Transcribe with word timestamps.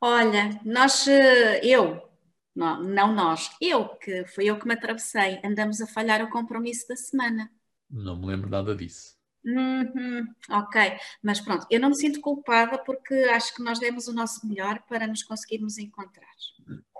Olha, 0.00 0.58
nós, 0.64 1.06
eh, 1.06 1.60
eu, 1.62 2.08
não, 2.54 2.82
não 2.82 3.14
nós, 3.14 3.50
eu, 3.60 3.86
que 3.96 4.24
foi 4.28 4.46
eu 4.46 4.58
que 4.58 4.66
me 4.66 4.72
atravessei, 4.72 5.38
andamos 5.44 5.78
a 5.82 5.86
falhar 5.86 6.24
o 6.24 6.30
compromisso 6.30 6.88
da 6.88 6.96
semana. 6.96 7.50
Não 7.90 8.18
me 8.18 8.26
lembro 8.26 8.48
nada 8.48 8.74
disso. 8.74 9.14
Uhum, 9.44 10.26
ok, 10.50 10.98
mas 11.22 11.40
pronto, 11.40 11.66
eu 11.70 11.78
não 11.78 11.90
me 11.90 11.94
sinto 11.96 12.20
culpada 12.20 12.78
porque 12.78 13.14
acho 13.14 13.54
que 13.54 13.62
nós 13.62 13.78
demos 13.78 14.08
o 14.08 14.12
nosso 14.14 14.46
melhor 14.46 14.82
para 14.88 15.06
nos 15.06 15.22
conseguirmos 15.22 15.76
encontrar. 15.76 16.34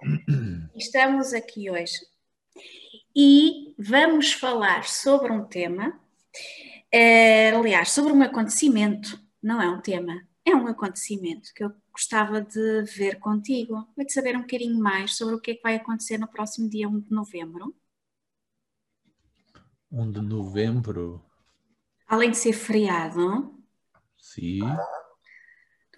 Estamos 0.77 1.33
aqui 1.33 1.71
hoje 1.71 1.99
e 3.17 3.75
vamos 3.79 4.33
falar 4.33 4.85
sobre 4.85 5.33
um 5.33 5.45
tema, 5.45 5.99
eh, 6.93 7.51
aliás, 7.51 7.91
sobre 7.93 8.13
um 8.13 8.23
acontecimento, 8.23 9.19
não 9.43 9.61
é 9.61 9.69
um 9.69 9.81
tema, 9.81 10.27
é 10.45 10.55
um 10.55 10.67
acontecimento 10.67 11.53
que 11.55 11.65
eu 11.65 11.73
gostava 12.01 12.41
de 12.41 12.83
ver 12.97 13.19
contigo 13.19 13.87
e 13.99 14.07
de 14.07 14.13
saber 14.13 14.35
um 14.35 14.41
bocadinho 14.41 14.81
mais 14.81 15.17
sobre 15.17 15.35
o 15.35 15.41
que 15.41 15.51
é 15.51 15.55
que 15.55 15.63
vai 15.63 15.75
acontecer 15.75 16.17
no 16.17 16.27
próximo 16.27 16.67
dia 16.71 16.89
1 16.89 17.01
de 17.01 17.11
novembro. 17.11 17.77
1 19.93 20.11
de 20.11 20.21
novembro? 20.23 21.23
Além 22.09 22.31
de 22.31 22.39
ser 22.39 22.55
feriado. 22.55 23.55
Sim. 24.17 24.61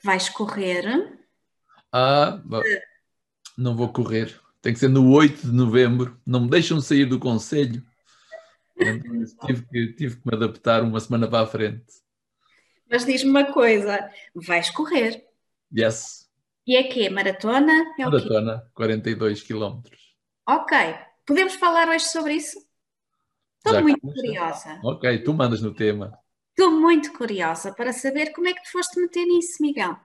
Vais 0.03 0.29
correr. 0.29 1.17
Ah, 1.93 2.43
não 3.57 3.77
vou 3.77 3.93
correr. 3.93 4.41
Tem 4.61 4.73
que 4.73 4.81
ser 4.81 4.89
no 4.89 5.13
8 5.13 5.47
de 5.47 5.53
novembro. 5.53 6.21
Não 6.27 6.41
me 6.41 6.51
deixam 6.51 6.81
sair 6.81 7.05
do 7.05 7.21
conselho. 7.21 7.81
Então, 8.77 9.25
tive, 9.47 9.67
que, 9.69 9.93
tive 9.93 10.17
que 10.17 10.27
me 10.27 10.35
adaptar 10.35 10.83
uma 10.83 10.99
semana 10.99 11.29
para 11.29 11.45
a 11.45 11.47
frente. 11.47 11.85
Mas 12.91 13.05
diz-me 13.05 13.31
uma 13.31 13.53
coisa: 13.53 14.11
vais 14.35 14.69
correr. 14.71 15.32
Yes. 15.77 16.29
E 16.67 16.77
é 16.77 16.85
que 16.85 17.09
Maratona? 17.09 17.95
É 17.99 18.05
Maratona, 18.05 18.71
42 18.75 19.43
quilómetros. 19.43 20.17
Ok. 20.49 20.77
Podemos 21.27 21.55
falar 21.55 21.89
hoje 21.89 22.05
sobre 22.07 22.35
isso? 22.35 22.59
Estou 23.59 23.75
Já 23.75 23.81
muito 23.81 24.01
curiosa. 24.01 24.81
Ok, 24.85 25.23
tu 25.23 25.33
mandas 25.35 25.63
no 25.63 25.75
tema. 25.75 26.19
Estou 26.51 26.71
muito 26.71 27.13
curiosa 27.13 27.73
para 27.73 27.93
saber 27.93 28.33
como 28.33 28.49
é 28.49 28.53
que 28.53 28.63
te 28.63 28.71
foste 28.71 29.01
meter 29.01 29.25
nisso, 29.25 29.63
Miguel. 29.63 29.97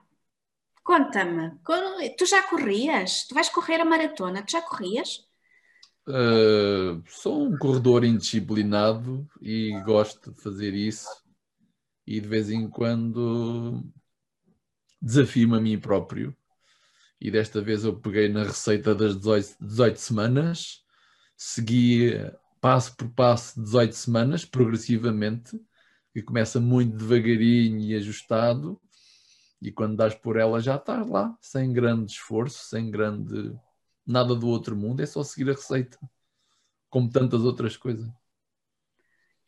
Conta-me, 0.82 1.58
tu 2.16 2.24
já 2.24 2.42
corrias? 2.44 3.26
Tu 3.26 3.34
vais 3.34 3.50
correr 3.50 3.80
a 3.80 3.84
maratona? 3.84 4.42
Tu 4.42 4.52
já 4.52 4.62
corrias? 4.62 5.26
Uh, 6.08 7.02
sou 7.06 7.42
um 7.42 7.58
corredor 7.58 8.04
indisciplinado 8.04 9.28
e 9.42 9.78
gosto 9.84 10.32
de 10.32 10.40
fazer 10.40 10.72
isso. 10.72 11.08
E 12.06 12.18
de 12.20 12.26
vez 12.26 12.48
em 12.48 12.70
quando 12.70 13.84
desafio-me 15.08 15.56
a 15.56 15.60
mim 15.60 15.78
próprio. 15.78 16.36
E 17.20 17.30
desta 17.30 17.60
vez 17.60 17.84
eu 17.84 17.98
peguei 17.98 18.28
na 18.28 18.44
receita 18.44 18.94
das 18.94 19.16
18, 19.16 19.56
18 19.60 19.96
semanas, 19.96 20.84
segui 21.36 22.12
passo 22.60 22.94
por 22.94 23.08
passo 23.10 23.60
18 23.60 23.94
semanas, 23.94 24.44
progressivamente, 24.44 25.58
que 26.12 26.22
começa 26.22 26.60
muito 26.60 26.96
devagarinho 26.96 27.80
e 27.80 27.94
ajustado, 27.96 28.80
e 29.60 29.72
quando 29.72 29.96
dás 29.96 30.14
por 30.14 30.36
ela 30.36 30.60
já 30.60 30.76
estás 30.76 31.08
lá, 31.08 31.36
sem 31.40 31.72
grande 31.72 32.12
esforço, 32.12 32.66
sem 32.68 32.90
grande 32.90 33.58
nada 34.06 34.34
do 34.34 34.46
outro 34.46 34.76
mundo, 34.76 35.00
é 35.00 35.06
só 35.06 35.22
seguir 35.24 35.50
a 35.50 35.54
receita, 35.54 35.98
como 36.88 37.10
tantas 37.10 37.40
outras 37.42 37.76
coisas. 37.76 38.08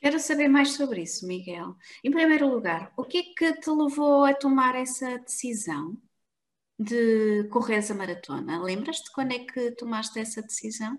Quero 0.00 0.18
saber 0.18 0.48
mais 0.48 0.72
sobre 0.72 1.02
isso, 1.02 1.26
Miguel. 1.26 1.76
Em 2.02 2.10
primeiro 2.10 2.48
lugar, 2.48 2.90
o 2.96 3.04
que 3.04 3.18
é 3.18 3.22
que 3.22 3.60
te 3.60 3.70
levou 3.70 4.24
a 4.24 4.32
tomar 4.32 4.74
essa 4.74 5.18
decisão 5.18 5.94
de 6.78 7.44
correr 7.50 7.84
a 7.90 7.94
maratona? 7.94 8.62
Lembras-te 8.62 9.12
quando 9.12 9.32
é 9.32 9.40
que 9.40 9.72
tomaste 9.72 10.18
essa 10.18 10.40
decisão? 10.40 10.98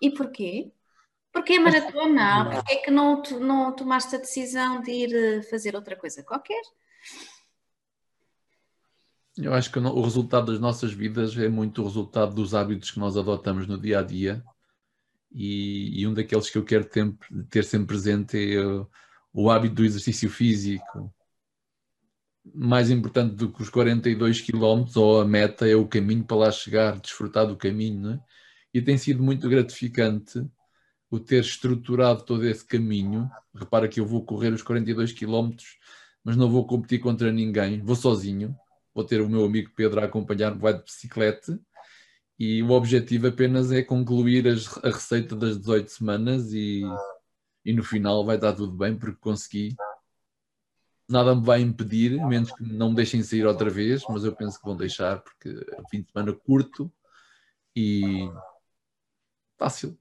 E 0.00 0.12
porquê? 0.12 0.72
Porquê 1.32 1.54
a 1.54 1.60
maratona? 1.60 2.50
Porquê 2.52 2.74
é 2.74 2.76
que 2.76 2.90
não, 2.92 3.20
não 3.40 3.74
tomaste 3.74 4.14
a 4.14 4.18
decisão 4.18 4.80
de 4.80 4.92
ir 4.92 5.12
eh, 5.12 5.42
fazer 5.42 5.74
outra 5.74 5.96
coisa 5.96 6.22
qualquer? 6.22 6.62
Eu 9.36 9.52
acho 9.52 9.72
que 9.72 9.80
o 9.80 10.02
resultado 10.02 10.52
das 10.52 10.60
nossas 10.60 10.92
vidas 10.92 11.36
é 11.36 11.48
muito 11.48 11.82
o 11.82 11.84
resultado 11.84 12.32
dos 12.32 12.54
hábitos 12.54 12.92
que 12.92 13.00
nós 13.00 13.16
adotamos 13.16 13.66
no 13.66 13.76
dia 13.76 13.98
a 13.98 14.02
dia 14.02 14.44
e, 15.34 16.00
e 16.00 16.06
um 16.06 16.14
daqueles 16.14 16.48
que 16.48 16.56
eu 16.56 16.64
quero 16.64 16.84
ter, 16.84 17.12
ter 17.50 17.64
sempre 17.64 17.88
presente 17.88 18.54
é 18.54 18.64
o, 18.64 18.88
o 19.32 19.50
hábito 19.50 19.74
do 19.74 19.84
exercício 19.84 20.30
físico. 20.30 21.12
Mais 22.54 22.90
importante 22.90 23.34
do 23.34 23.52
que 23.52 23.62
os 23.62 23.68
42 23.68 24.40
km 24.42 24.84
ou 24.96 25.20
a 25.20 25.24
meta 25.24 25.66
é 25.66 25.74
o 25.74 25.88
caminho 25.88 26.24
para 26.24 26.36
lá 26.36 26.52
chegar, 26.52 27.00
desfrutar 27.00 27.46
do 27.46 27.56
caminho. 27.56 28.12
É? 28.12 28.20
E 28.72 28.80
tem 28.80 28.96
sido 28.96 29.22
muito 29.22 29.48
gratificante 29.48 30.46
o 31.10 31.18
ter 31.18 31.40
estruturado 31.40 32.22
todo 32.24 32.46
esse 32.46 32.64
caminho. 32.64 33.28
Repara 33.54 33.88
que 33.88 33.98
eu 33.98 34.06
vou 34.06 34.24
correr 34.24 34.52
os 34.52 34.62
42 34.62 35.12
km, 35.12 35.52
mas 36.22 36.36
não 36.36 36.50
vou 36.50 36.66
competir 36.66 37.00
contra 37.00 37.32
ninguém, 37.32 37.82
vou 37.82 37.96
sozinho. 37.96 38.56
Vou 38.94 39.04
ter 39.04 39.20
o 39.20 39.28
meu 39.28 39.44
amigo 39.44 39.72
Pedro 39.74 40.00
a 40.00 40.04
acompanhar-me, 40.04 40.60
vai 40.60 40.74
de 40.74 40.84
bicicleta 40.84 41.58
e 42.38 42.62
o 42.62 42.70
objetivo 42.70 43.28
apenas 43.28 43.70
é 43.70 43.82
concluir 43.82 44.48
as, 44.48 44.76
a 44.78 44.88
receita 44.88 45.36
das 45.36 45.58
18 45.58 45.90
semanas 45.90 46.52
e, 46.52 46.82
e 47.64 47.72
no 47.72 47.82
final 47.82 48.24
vai 48.24 48.36
estar 48.36 48.52
tudo 48.52 48.72
bem 48.72 48.96
porque 48.96 49.18
consegui. 49.20 49.76
Nada 51.08 51.34
me 51.34 51.44
vai 51.44 51.60
impedir, 51.60 52.12
menos 52.26 52.50
que 52.50 52.62
não 52.62 52.90
me 52.90 52.96
deixem 52.96 53.22
sair 53.22 53.46
outra 53.46 53.70
vez, 53.70 54.02
mas 54.08 54.24
eu 54.24 54.34
penso 54.34 54.58
que 54.58 54.64
vão 54.64 54.76
deixar 54.76 55.20
porque 55.20 55.48
é 55.48 55.88
fim 55.90 56.00
de 56.00 56.10
semana 56.10 56.32
curto 56.32 56.90
e 57.76 58.28
fácil. 59.58 59.96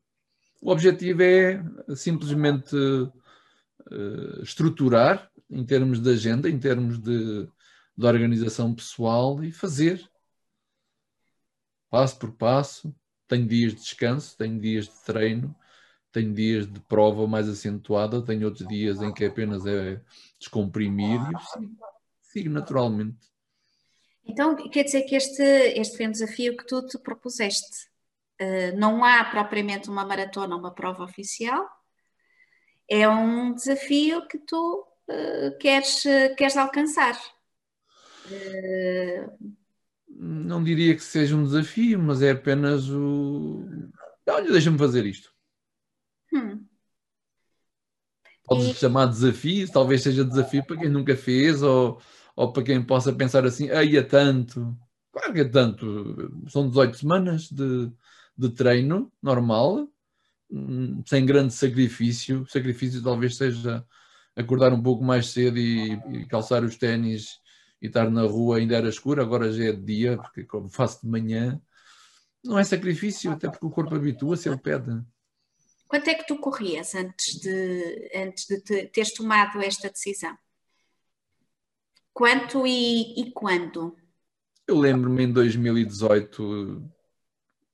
O 0.61 0.71
objetivo 0.71 1.21
é 1.21 1.61
simplesmente 1.93 2.75
uh, 2.75 4.41
estruturar 4.41 5.29
em 5.49 5.63
termos 5.65 5.99
de 5.99 6.09
agenda, 6.09 6.49
em 6.49 6.57
termos 6.57 6.97
de, 6.99 7.47
de 7.97 8.05
organização 8.05 8.73
pessoal 8.73 9.43
e 9.43 9.51
fazer 9.51 10.09
passo 11.93 12.17
por 12.17 12.31
passo. 12.31 12.95
Tenho 13.27 13.45
dias 13.45 13.75
de 13.75 13.81
descanso, 13.81 14.35
tenho 14.35 14.59
dias 14.59 14.85
de 14.85 15.03
treino, 15.05 15.55
tenho 16.11 16.33
dias 16.33 16.65
de 16.65 16.79
prova 16.79 17.27
mais 17.27 17.47
acentuada, 17.47 18.25
tenho 18.25 18.47
outros 18.47 18.67
dias 18.67 18.99
em 19.03 19.13
que 19.13 19.23
apenas 19.23 19.63
é 19.67 20.01
descomprimir 20.39 21.21
e 21.21 21.51
sigo, 21.51 21.77
sigo 22.19 22.49
naturalmente. 22.49 23.31
Então, 24.25 24.55
quer 24.55 24.83
dizer 24.83 25.03
que 25.03 25.15
este, 25.15 25.43
este 25.43 25.95
foi 25.95 26.07
um 26.07 26.11
desafio 26.11 26.57
que 26.57 26.65
tu 26.65 26.83
te 26.83 26.97
propuseste. 26.97 27.87
Uh, 28.41 28.75
não 28.75 29.03
há 29.03 29.23
propriamente 29.25 29.87
uma 29.87 30.03
maratona, 30.03 30.55
uma 30.55 30.73
prova 30.73 31.03
oficial. 31.03 31.63
É 32.89 33.07
um 33.07 33.53
desafio 33.53 34.27
que 34.27 34.39
tu 34.39 34.87
uh, 35.07 35.57
queres, 35.59 36.03
uh, 36.05 36.35
queres 36.35 36.57
alcançar. 36.57 37.15
Não 40.15 40.63
diria 40.63 40.95
que 40.95 41.03
seja 41.03 41.35
um 41.35 41.43
desafio, 41.43 41.99
mas 41.99 42.21
é 42.21 42.31
apenas 42.31 42.89
o. 42.89 43.65
Olha, 44.27 44.51
deixa-me 44.51 44.77
fazer 44.77 45.05
isto. 45.05 45.31
Hum. 46.33 46.65
Podes 48.45 48.67
e... 48.67 48.73
chamar 48.73 49.07
desafio, 49.07 49.71
talvez 49.71 50.03
seja 50.03 50.23
desafio 50.23 50.63
para 50.65 50.77
quem 50.77 50.89
nunca 50.89 51.15
fez 51.15 51.63
ou, 51.63 52.01
ou 52.35 52.51
para 52.51 52.63
quem 52.63 52.83
possa 52.83 53.13
pensar 53.13 53.45
assim, 53.45 53.69
aí 53.69 53.97
é 53.97 54.03
tanto. 54.03 54.77
Claro 55.11 55.33
que 55.33 55.41
é 55.41 55.45
tanto. 55.45 56.47
São 56.47 56.67
18 56.67 56.97
semanas 56.97 57.49
de, 57.49 57.91
de 58.37 58.49
treino 58.49 59.11
normal, 59.21 59.87
hum, 60.51 61.01
sem 61.05 61.25
grande 61.25 61.53
sacrifício. 61.53 62.41
O 62.41 62.47
sacrifício 62.47 63.01
talvez 63.01 63.35
seja 63.35 63.85
acordar 64.35 64.73
um 64.73 64.81
pouco 64.81 65.03
mais 65.03 65.27
cedo 65.29 65.57
e, 65.57 65.93
e 66.11 66.25
calçar 66.25 66.63
os 66.63 66.75
ténis 66.75 67.39
e 67.83 67.87
estar 67.87 68.09
na 68.09 68.21
rua 68.21 68.57
ainda 68.57 68.77
era 68.77 68.87
escuro, 68.87 69.21
agora 69.21 69.51
já 69.51 69.65
é 69.65 69.71
de 69.73 69.81
dia, 69.81 70.17
porque 70.17 70.45
como 70.45 70.69
faço 70.69 71.01
de 71.01 71.07
manhã, 71.09 71.61
não 72.41 72.57
é 72.57 72.63
sacrifício, 72.63 73.29
até 73.29 73.49
porque 73.49 73.65
o 73.65 73.69
corpo 73.69 73.93
habitua-se, 73.93 74.47
ele 74.47 74.57
pede. 74.57 75.01
Quanto 75.85 76.07
é 76.07 76.15
que 76.15 76.25
tu 76.25 76.37
corrias 76.37 76.95
antes 76.95 77.41
de, 77.41 78.09
antes 78.15 78.47
de 78.47 78.61
te, 78.61 78.87
teres 78.87 79.13
tomado 79.13 79.61
esta 79.61 79.89
decisão? 79.89 80.35
Quanto 82.13 82.65
e, 82.65 83.19
e 83.19 83.31
quando? 83.33 83.97
Eu 84.65 84.77
lembro-me 84.77 85.25
em 85.25 85.33
2018 85.33 86.89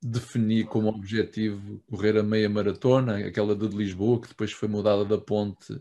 defini 0.01 0.63
como 0.63 0.87
objetivo 0.87 1.83
correr 1.87 2.17
a 2.17 2.23
meia 2.23 2.49
maratona, 2.49 3.17
aquela 3.17 3.55
de 3.55 3.67
Lisboa, 3.67 4.21
que 4.21 4.29
depois 4.29 4.51
foi 4.51 4.67
mudada 4.67 5.05
da 5.05 5.19
ponte 5.19 5.79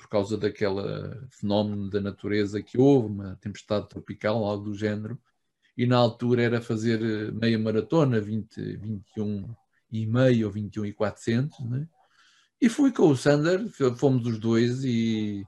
por 0.00 0.08
causa 0.08 0.36
daquela 0.38 1.26
fenómeno 1.30 1.90
da 1.90 2.00
natureza 2.00 2.62
que 2.62 2.78
houve, 2.78 3.08
uma 3.08 3.36
tempestade 3.36 3.88
tropical, 3.88 4.44
algo 4.44 4.64
do 4.64 4.74
género, 4.74 5.18
e 5.76 5.86
na 5.86 5.96
altura 5.96 6.42
era 6.42 6.60
fazer 6.60 7.00
eh, 7.02 7.30
meia 7.30 7.58
maratona, 7.58 8.20
20, 8.20 8.76
21 8.76 9.54
e 9.92 10.06
meio 10.06 10.46
ou 10.46 10.52
21 10.52 10.86
e 10.86 10.92
400, 10.92 11.60
né? 11.60 11.86
e 12.60 12.68
fui 12.68 12.92
com 12.92 13.08
o 13.08 13.16
Sander, 13.16 13.66
fomos 13.96 14.26
os 14.26 14.38
dois 14.38 14.84
e, 14.84 15.46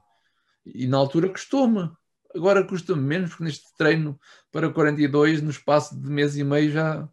e 0.65 0.87
na 0.87 0.97
altura 0.97 1.29
custou-me. 1.29 1.91
Agora 2.35 2.65
custa-me 2.65 3.01
menos, 3.01 3.29
porque 3.29 3.43
neste 3.43 3.65
treino 3.77 4.19
para 4.51 4.71
42, 4.71 5.41
no 5.41 5.51
espaço 5.51 5.99
de 5.99 6.09
mês 6.09 6.35
e 6.35 6.43
meio 6.43 6.71
já 6.71 7.07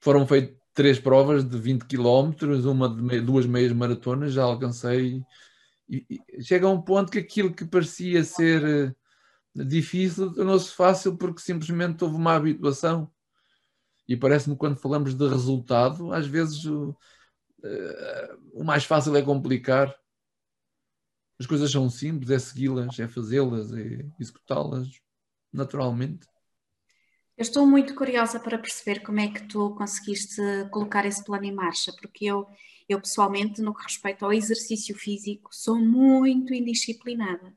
foram 0.00 0.26
feitas 0.26 0.60
três 0.72 0.98
provas 0.98 1.44
de 1.44 1.58
20 1.58 1.84
km, 1.84 2.32
uma 2.66 2.88
de 2.88 3.02
meio, 3.02 3.24
duas 3.24 3.46
meias 3.46 3.72
maratonas, 3.72 4.32
já 4.32 4.44
alcancei. 4.44 5.22
E, 5.90 6.06
e 6.28 6.42
chega 6.42 6.66
a 6.66 6.70
um 6.70 6.80
ponto 6.80 7.10
que 7.10 7.18
aquilo 7.18 7.52
que 7.52 7.64
parecia 7.64 8.22
ser 8.22 8.64
eh, 8.64 8.94
difícil 9.64 10.32
tornou-se 10.32 10.72
fácil 10.72 11.16
porque 11.16 11.40
simplesmente 11.40 12.04
houve 12.04 12.16
uma 12.16 12.34
habituação. 12.34 13.10
E 14.06 14.16
parece-me 14.16 14.56
quando 14.56 14.78
falamos 14.78 15.14
de 15.14 15.28
resultado, 15.28 16.12
às 16.12 16.26
vezes 16.26 16.64
o, 16.64 16.90
uh, 16.90 18.38
o 18.52 18.64
mais 18.64 18.84
fácil 18.84 19.16
é 19.16 19.22
complicar. 19.22 19.94
As 21.38 21.46
coisas 21.46 21.70
são 21.70 21.88
simples, 21.88 22.30
é 22.30 22.38
segui-las, 22.38 22.98
é 22.98 23.08
fazê-las, 23.08 23.72
é 23.72 24.06
executá-las 24.18 24.88
naturalmente. 25.52 26.26
Eu 27.40 27.42
estou 27.42 27.66
muito 27.66 27.94
curiosa 27.94 28.38
para 28.38 28.58
perceber 28.58 29.00
como 29.00 29.18
é 29.18 29.26
que 29.28 29.48
tu 29.48 29.74
conseguiste 29.74 30.42
colocar 30.70 31.06
esse 31.06 31.24
plano 31.24 31.46
em 31.46 31.54
marcha, 31.54 31.90
porque 31.98 32.26
eu, 32.26 32.46
eu 32.86 33.00
pessoalmente, 33.00 33.62
no 33.62 33.74
que 33.74 33.82
respeita 33.82 34.26
ao 34.26 34.32
exercício 34.34 34.94
físico, 34.94 35.48
sou 35.50 35.76
muito 35.76 36.52
indisciplinada. 36.52 37.50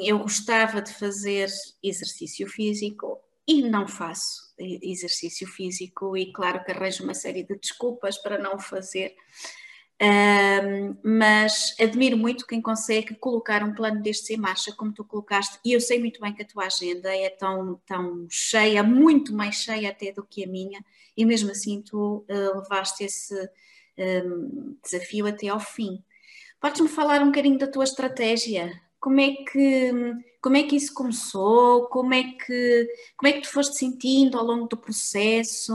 Eu 0.00 0.20
gostava 0.20 0.80
de 0.80 0.90
fazer 0.94 1.50
exercício 1.82 2.48
físico 2.48 3.20
e 3.46 3.60
não 3.60 3.86
faço 3.86 4.54
exercício 4.58 5.46
físico, 5.46 6.16
e 6.16 6.32
claro 6.32 6.64
que 6.64 6.72
arranjo 6.72 7.04
uma 7.04 7.12
série 7.12 7.42
de 7.42 7.58
desculpas 7.58 8.16
para 8.16 8.38
não 8.38 8.58
fazer. 8.58 9.14
Um, 10.00 10.96
mas 11.02 11.74
admiro 11.80 12.16
muito 12.16 12.46
quem 12.46 12.62
consegue 12.62 13.16
colocar 13.16 13.64
um 13.64 13.74
plano 13.74 14.00
destes 14.00 14.30
em 14.30 14.36
marcha, 14.36 14.72
como 14.72 14.92
tu 14.92 15.04
colocaste, 15.04 15.58
e 15.64 15.72
eu 15.72 15.80
sei 15.80 15.98
muito 15.98 16.20
bem 16.20 16.32
que 16.32 16.42
a 16.42 16.46
tua 16.46 16.66
agenda 16.66 17.12
é 17.12 17.28
tão, 17.28 17.80
tão 17.84 18.26
cheia, 18.30 18.82
muito 18.84 19.34
mais 19.34 19.56
cheia 19.56 19.90
até 19.90 20.12
do 20.12 20.24
que 20.24 20.44
a 20.44 20.46
minha, 20.46 20.84
e 21.16 21.24
mesmo 21.24 21.50
assim 21.50 21.82
tu 21.82 22.24
uh, 22.30 22.58
levaste 22.60 23.02
esse 23.02 23.34
um, 23.98 24.76
desafio 24.84 25.26
até 25.26 25.48
ao 25.48 25.58
fim. 25.58 26.02
Podes-me 26.60 26.88
falar 26.88 27.20
um 27.20 27.26
bocadinho 27.26 27.58
da 27.58 27.66
tua 27.66 27.84
estratégia? 27.84 28.80
Como 29.00 29.20
é 29.20 29.32
que 29.32 29.92
como 30.40 30.56
é 30.56 30.62
que 30.62 30.76
isso 30.76 30.94
começou? 30.94 31.86
Como 31.88 32.14
é 32.14 32.22
que 32.22 32.88
como 33.16 33.28
é 33.28 33.32
que 33.32 33.42
tu 33.42 33.50
foste 33.50 33.76
sentindo 33.76 34.38
ao 34.38 34.44
longo 34.44 34.68
do 34.68 34.76
processo? 34.76 35.74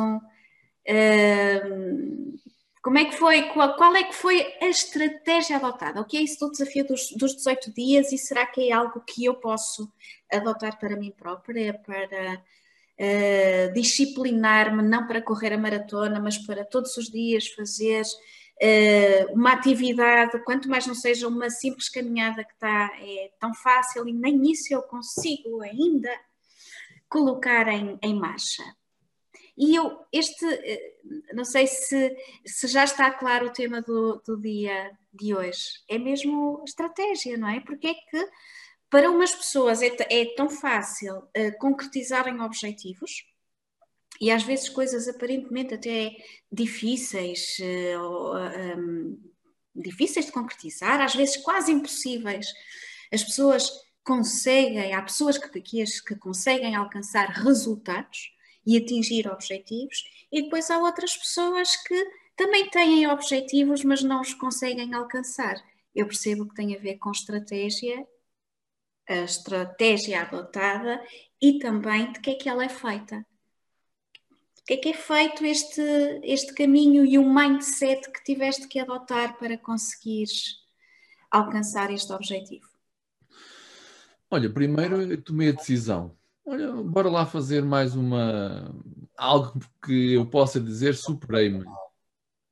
Um, 0.88 2.38
como 2.84 2.98
é 2.98 3.06
que 3.06 3.16
foi? 3.16 3.44
Qual, 3.44 3.78
qual, 3.78 3.96
é 3.96 4.04
que 4.04 4.14
foi 4.14 4.42
a 4.62 4.68
estratégia 4.68 5.56
adotada? 5.56 6.02
O 6.02 6.06
que 6.06 6.18
é 6.18 6.22
isso 6.22 6.38
do 6.46 6.52
desafio 6.52 6.86
dos, 6.86 7.12
dos 7.12 7.34
18 7.34 7.74
dias 7.74 8.12
e 8.12 8.18
será 8.18 8.46
que 8.46 8.70
é 8.70 8.74
algo 8.74 9.00
que 9.00 9.24
eu 9.24 9.36
posso 9.36 9.90
adotar 10.30 10.78
para 10.78 10.98
mim 10.98 11.10
própria, 11.10 11.74
para 11.74 12.44
uh, 13.00 13.74
disciplinar-me, 13.74 14.84
não 14.84 15.08
para 15.08 15.22
correr 15.22 15.54
a 15.54 15.58
maratona, 15.58 16.20
mas 16.20 16.38
para 16.38 16.66
todos 16.66 16.98
os 16.98 17.10
dias 17.10 17.48
fazer 17.48 18.02
uh, 18.02 19.34
uma 19.34 19.54
atividade, 19.54 20.44
quanto 20.44 20.68
mais 20.68 20.86
não 20.86 20.94
seja 20.94 21.26
uma 21.26 21.50
simples 21.50 21.88
caminhada 21.88 22.44
que 22.44 22.54
está 22.54 22.92
é 23.00 23.32
tão 23.40 23.54
fácil 23.54 24.06
e 24.10 24.12
nem 24.12 24.52
isso 24.52 24.74
eu 24.74 24.82
consigo 24.82 25.62
ainda 25.62 26.12
colocar 27.08 27.70
em, 27.70 27.98
em 28.02 28.14
marcha. 28.14 28.62
E 29.58 29.76
eu, 29.76 30.00
este, 30.12 30.46
eh, 30.46 30.96
não 31.34 31.46
sei 31.46 31.68
se, 31.68 32.16
se 32.46 32.68
já 32.68 32.84
está 32.84 33.12
claro 33.12 33.48
o 33.48 33.54
tema 33.54 33.82
do, 33.82 34.22
do 34.26 34.40
dia 34.40 34.92
de 35.14 35.36
hoje, 35.36 35.80
é 35.88 36.00
mesmo 36.00 36.64
estratégia, 36.66 37.38
não 37.38 37.48
é? 37.48 37.60
Porque 37.60 37.88
é 37.88 37.94
que 37.94 38.30
para 38.90 39.10
umas 39.12 39.34
pessoas 39.34 39.82
é, 39.82 39.96
é 40.10 40.26
tão 40.36 40.50
fácil 40.50 41.18
uh, 41.18 41.58
concretizarem 41.60 42.40
objetivos 42.42 43.26
e 44.22 44.30
às 44.32 44.44
vezes 44.44 44.70
coisas 44.70 45.08
aparentemente 45.08 45.74
até 45.74 46.16
difíceis, 46.52 47.58
uh, 47.60 48.78
um, 48.78 49.20
difíceis 49.76 50.28
de 50.28 50.32
concretizar, 50.32 51.02
às 51.02 51.16
vezes 51.16 51.38
quase 51.38 51.72
impossíveis. 51.72 52.48
As 53.12 53.24
pessoas 53.24 53.72
conseguem, 54.04 54.94
há 54.94 55.02
pessoas 55.02 55.38
que, 55.38 55.62
que, 55.62 55.84
que 55.84 56.16
conseguem 56.16 56.76
alcançar 56.76 57.30
resultados 57.30 58.34
e 58.66 58.78
atingir 58.78 59.28
objetivos, 59.28 60.04
e 60.32 60.44
depois 60.44 60.70
há 60.70 60.78
outras 60.80 61.16
pessoas 61.16 61.76
que 61.84 61.96
também 62.36 62.70
têm 62.70 63.08
objetivos, 63.08 63.84
mas 63.84 64.04
não 64.04 64.22
os 64.22 64.34
conseguem 64.34 64.94
alcançar. 64.94 65.56
Eu 65.94 66.08
percebo 66.08 66.48
que 66.48 66.56
tem 66.56 66.76
a 66.76 66.80
ver 66.80 66.98
com 66.98 67.12
estratégia, 67.12 68.08
a 69.08 69.18
estratégia 69.18 70.22
adotada 70.22 71.04
e 71.42 71.60
também 71.60 72.12
de 72.12 72.20
que 72.20 72.32
é 72.32 72.36
que 72.36 72.50
ela 72.50 72.64
é 72.64 72.70
feita. 72.70 73.26
De 74.56 74.64
que 74.66 74.74
é 74.74 74.78
que 74.78 74.90
é 74.90 74.94
feito 74.94 75.46
este, 75.46 75.82
este 76.24 76.54
caminho 76.54 77.06
e 77.06 77.18
o 77.18 77.34
mindset 77.34 78.12
que 78.12 78.24
tiveste 78.24 78.68
que 78.68 78.80
adotar 78.80 79.38
para 79.38 79.58
conseguires 79.58 80.64
alcançar 81.30 81.92
este 81.92 82.12
objetivo? 82.14 82.68
Olha, 84.32 84.52
primeiro 84.52 85.02
eu 85.02 85.22
tomei 85.22 85.50
a 85.50 85.52
decisão 85.52 86.18
Olha, 86.46 86.74
bora 86.74 87.10
lá 87.10 87.26
fazer 87.26 87.64
mais 87.64 87.96
uma. 87.96 88.76
algo 89.18 89.60
que 89.84 90.14
eu 90.14 90.30
possa 90.30 90.60
dizer 90.60 90.96
superei-me. 90.96 91.64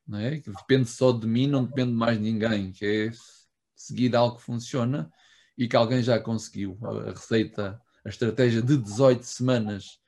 Não 0.07 0.19
é? 0.19 0.39
Que 0.39 0.49
depende 0.49 0.89
só 0.89 1.11
de 1.11 1.27
mim, 1.27 1.47
não 1.47 1.65
depende 1.65 1.91
de 1.91 1.97
mais 1.97 2.19
ninguém, 2.19 2.71
que 2.71 2.85
é 2.85 3.11
seguir 3.75 4.15
algo 4.15 4.37
que 4.37 4.43
funciona 4.43 5.11
e 5.57 5.67
que 5.67 5.75
alguém 5.75 6.01
já 6.01 6.19
conseguiu. 6.19 6.77
A 6.81 7.11
receita, 7.11 7.81
a 8.05 8.09
estratégia 8.09 8.61
de 8.61 8.77
18 8.77 9.23
semanas 9.23 9.99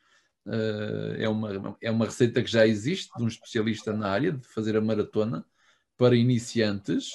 uh, 0.46 1.16
é, 1.18 1.28
uma, 1.28 1.78
é 1.82 1.92
uma 1.92 2.06
receita 2.06 2.42
que 2.42 2.50
já 2.50 2.66
existe 2.66 3.10
de 3.18 3.24
um 3.24 3.28
especialista 3.28 3.92
na 3.94 4.10
área 4.10 4.32
de 4.32 4.48
fazer 4.48 4.78
a 4.78 4.82
maratona 4.82 5.46
para 5.98 6.16
iniciantes 6.16 7.12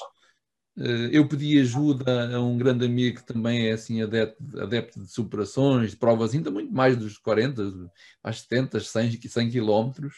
eu 1.12 1.26
pedi 1.26 1.58
ajuda 1.58 2.36
a 2.36 2.40
um 2.40 2.56
grande 2.56 2.86
amigo 2.86 3.18
que 3.18 3.26
também 3.26 3.68
é 3.68 3.72
assim 3.72 4.00
adepto, 4.00 4.42
adepto 4.60 5.00
de 5.00 5.08
superações, 5.10 5.90
de 5.90 5.96
provas 5.96 6.34
ainda 6.34 6.50
muito 6.50 6.72
mais 6.72 6.96
dos 6.96 7.18
40, 7.18 7.90
às 8.22 8.40
70, 8.42 8.78
100, 8.80 9.20
100 9.20 9.50
quilómetros. 9.50 10.14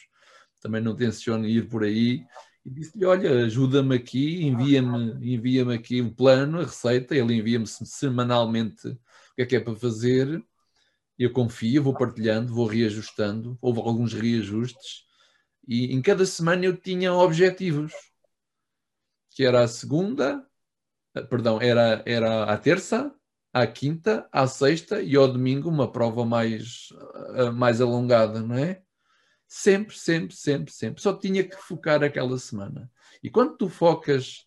Também 0.60 0.82
não 0.82 0.94
tenciono 0.94 1.46
ir 1.46 1.68
por 1.68 1.82
aí. 1.84 2.24
E 2.64 2.70
disse-lhe, 2.70 3.06
olha, 3.06 3.46
ajuda-me 3.46 3.96
aqui, 3.96 4.42
envia-me 4.44 5.34
envia 5.34 5.64
aqui 5.72 6.02
o 6.02 6.14
plano, 6.14 6.60
a 6.60 6.64
receita. 6.64 7.16
Ele 7.16 7.34
envia-me 7.34 7.66
semanalmente 7.66 8.88
o 8.88 8.98
que 9.36 9.42
é 9.42 9.46
que 9.46 9.56
é 9.56 9.60
para 9.60 9.74
fazer. 9.74 10.44
Eu 11.18 11.32
confio, 11.32 11.82
vou 11.82 11.94
partilhando, 11.94 12.54
vou 12.54 12.66
reajustando. 12.66 13.56
Houve 13.62 13.80
alguns 13.80 14.12
reajustes. 14.12 15.04
E 15.66 15.94
em 15.94 16.02
cada 16.02 16.26
semana 16.26 16.66
eu 16.66 16.76
tinha 16.76 17.14
objetivos. 17.14 17.92
Que 19.30 19.44
era 19.44 19.62
a 19.62 19.68
segunda, 19.68 20.44
eh, 20.44 20.49
perdão, 21.28 21.60
era, 21.60 22.02
era 22.06 22.44
à 22.44 22.56
terça, 22.56 23.12
à 23.52 23.66
quinta, 23.66 24.28
à 24.30 24.46
sexta 24.46 25.02
e 25.02 25.16
ao 25.16 25.28
domingo 25.28 25.68
uma 25.68 25.90
prova 25.90 26.24
mais, 26.24 26.88
eh, 27.34 27.50
mais 27.50 27.80
alongada, 27.80 28.40
não 28.42 28.56
é? 28.56 28.82
Sempre, 29.48 29.98
sempre, 29.98 30.36
sempre, 30.36 30.72
sempre. 30.72 31.02
Só 31.02 31.12
tinha 31.12 31.42
que 31.42 31.56
focar 31.56 32.04
aquela 32.04 32.38
semana. 32.38 32.90
E 33.22 33.28
quando 33.28 33.56
tu 33.56 33.68
focas 33.68 34.46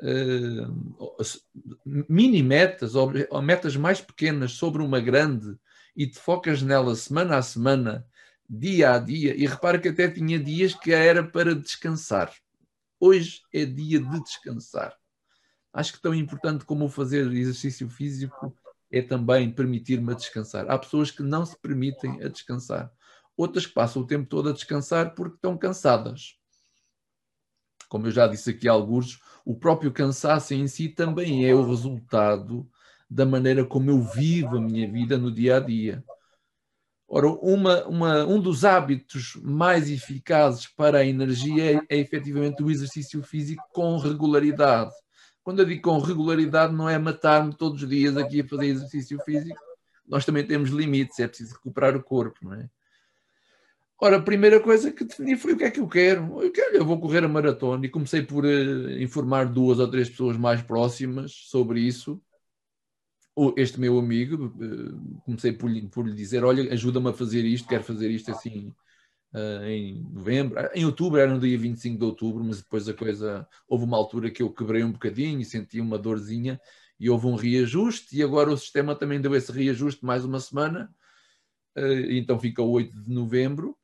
uh, 0.00 1.16
mini 1.84 2.42
metas 2.42 2.94
ou, 2.94 3.10
ou 3.30 3.40
metas 3.40 3.76
mais 3.76 4.00
pequenas 4.00 4.52
sobre 4.52 4.82
uma 4.82 5.00
grande 5.00 5.56
e 5.96 6.06
te 6.06 6.18
focas 6.18 6.62
nela 6.62 6.94
semana 6.94 7.38
a 7.38 7.42
semana, 7.42 8.06
dia 8.48 8.92
a 8.92 8.98
dia, 8.98 9.34
e 9.34 9.46
repara 9.46 9.78
que 9.78 9.88
até 9.88 10.10
tinha 10.10 10.38
dias 10.38 10.74
que 10.74 10.92
era 10.92 11.24
para 11.24 11.54
descansar. 11.54 12.30
Hoje 13.00 13.40
é 13.52 13.64
dia 13.64 14.00
de 14.00 14.22
descansar. 14.22 14.94
Acho 15.72 15.94
que 15.94 16.02
tão 16.02 16.14
importante 16.14 16.64
como 16.64 16.88
fazer 16.88 17.30
exercício 17.32 17.88
físico 17.88 18.54
é 18.90 19.00
também 19.00 19.50
permitir-me 19.50 20.12
a 20.12 20.16
descansar. 20.16 20.70
Há 20.70 20.78
pessoas 20.78 21.10
que 21.10 21.22
não 21.22 21.46
se 21.46 21.58
permitem 21.58 22.22
a 22.22 22.28
descansar. 22.28 22.92
Outras 23.36 23.64
que 23.64 23.72
passam 23.72 24.02
o 24.02 24.06
tempo 24.06 24.28
todo 24.28 24.50
a 24.50 24.52
descansar 24.52 25.14
porque 25.14 25.36
estão 25.36 25.56
cansadas. 25.56 26.36
Como 27.88 28.06
eu 28.06 28.10
já 28.10 28.26
disse 28.26 28.50
aqui 28.50 28.68
a 28.68 28.72
alguns, 28.72 29.20
o 29.44 29.54
próprio 29.54 29.90
cansaço 29.90 30.52
em 30.52 30.68
si 30.68 30.88
também 30.88 31.46
é 31.46 31.54
o 31.54 31.66
resultado 31.66 32.68
da 33.08 33.24
maneira 33.24 33.64
como 33.64 33.90
eu 33.90 34.00
vivo 34.00 34.56
a 34.56 34.60
minha 34.60 34.90
vida 34.90 35.16
no 35.16 35.30
dia 35.30 35.56
a 35.56 35.60
dia. 35.60 36.04
Ora, 37.08 37.28
uma, 37.28 37.84
uma, 37.84 38.24
um 38.24 38.40
dos 38.40 38.64
hábitos 38.64 39.38
mais 39.42 39.90
eficazes 39.90 40.66
para 40.66 40.98
a 40.98 41.04
energia 41.04 41.76
é, 41.76 41.96
é 41.96 41.98
efetivamente 41.98 42.62
o 42.62 42.70
exercício 42.70 43.22
físico 43.22 43.62
com 43.70 43.98
regularidade. 43.98 44.92
Quando 45.42 45.60
eu 45.60 45.66
digo 45.66 45.82
com 45.82 45.98
regularidade, 45.98 46.74
não 46.74 46.88
é 46.88 46.98
matar-me 46.98 47.54
todos 47.54 47.82
os 47.82 47.88
dias 47.88 48.16
aqui 48.16 48.40
a 48.40 48.48
fazer 48.48 48.66
exercício 48.66 49.18
físico. 49.24 49.60
Nós 50.06 50.24
também 50.24 50.46
temos 50.46 50.70
limites, 50.70 51.18
é 51.18 51.26
preciso 51.26 51.54
recuperar 51.54 51.96
o 51.96 52.02
corpo, 52.02 52.38
não 52.42 52.54
é? 52.54 52.68
Ora, 54.00 54.16
a 54.16 54.22
primeira 54.22 54.58
coisa 54.58 54.90
que 54.90 55.04
defini 55.04 55.36
foi 55.36 55.52
o 55.52 55.56
que 55.56 55.64
é 55.64 55.70
que 55.70 55.78
eu 55.78 55.88
quero. 55.88 56.42
Eu 56.42 56.50
quero, 56.50 56.76
eu 56.76 56.84
vou 56.84 57.00
correr 57.00 57.24
a 57.24 57.28
maratona 57.28 57.86
e 57.86 57.88
comecei 57.88 58.22
por 58.22 58.44
uh, 58.44 58.90
informar 59.00 59.46
duas 59.46 59.78
ou 59.78 59.88
três 59.88 60.10
pessoas 60.10 60.36
mais 60.36 60.60
próximas 60.60 61.32
sobre 61.32 61.80
isso 61.80 62.20
este 63.56 63.80
meu 63.80 63.98
amigo, 63.98 64.54
eh, 64.60 65.20
comecei 65.24 65.52
por, 65.52 65.70
por 65.90 66.06
lhe 66.06 66.14
dizer: 66.14 66.44
Olha, 66.44 66.72
ajuda-me 66.72 67.08
a 67.08 67.12
fazer 67.12 67.44
isto, 67.44 67.68
quero 67.68 67.82
fazer 67.82 68.10
isto 68.10 68.30
assim 68.30 68.74
uh, 69.34 69.64
em 69.64 70.02
novembro. 70.12 70.58
Ah, 70.58 70.70
em 70.74 70.84
outubro, 70.84 71.20
era 71.20 71.32
no 71.32 71.40
dia 71.40 71.58
25 71.58 71.98
de 71.98 72.04
outubro, 72.04 72.44
mas 72.44 72.58
depois 72.58 72.88
a 72.88 72.94
coisa. 72.94 73.46
Houve 73.68 73.84
uma 73.84 73.96
altura 73.96 74.30
que 74.30 74.42
eu 74.42 74.52
quebrei 74.52 74.84
um 74.84 74.92
bocadinho 74.92 75.40
e 75.40 75.44
senti 75.44 75.80
uma 75.80 75.98
dorzinha 75.98 76.60
e 76.98 77.10
houve 77.10 77.26
um 77.26 77.34
reajuste. 77.34 78.16
E 78.16 78.22
agora 78.22 78.50
o 78.50 78.56
sistema 78.56 78.94
também 78.94 79.20
deu 79.20 79.34
esse 79.34 79.52
reajuste 79.52 80.04
mais 80.04 80.24
uma 80.24 80.40
semana, 80.40 80.94
uh, 81.76 82.10
então 82.10 82.38
fica 82.38 82.62
o 82.62 82.70
8 82.70 83.02
de 83.02 83.10
novembro 83.10 83.76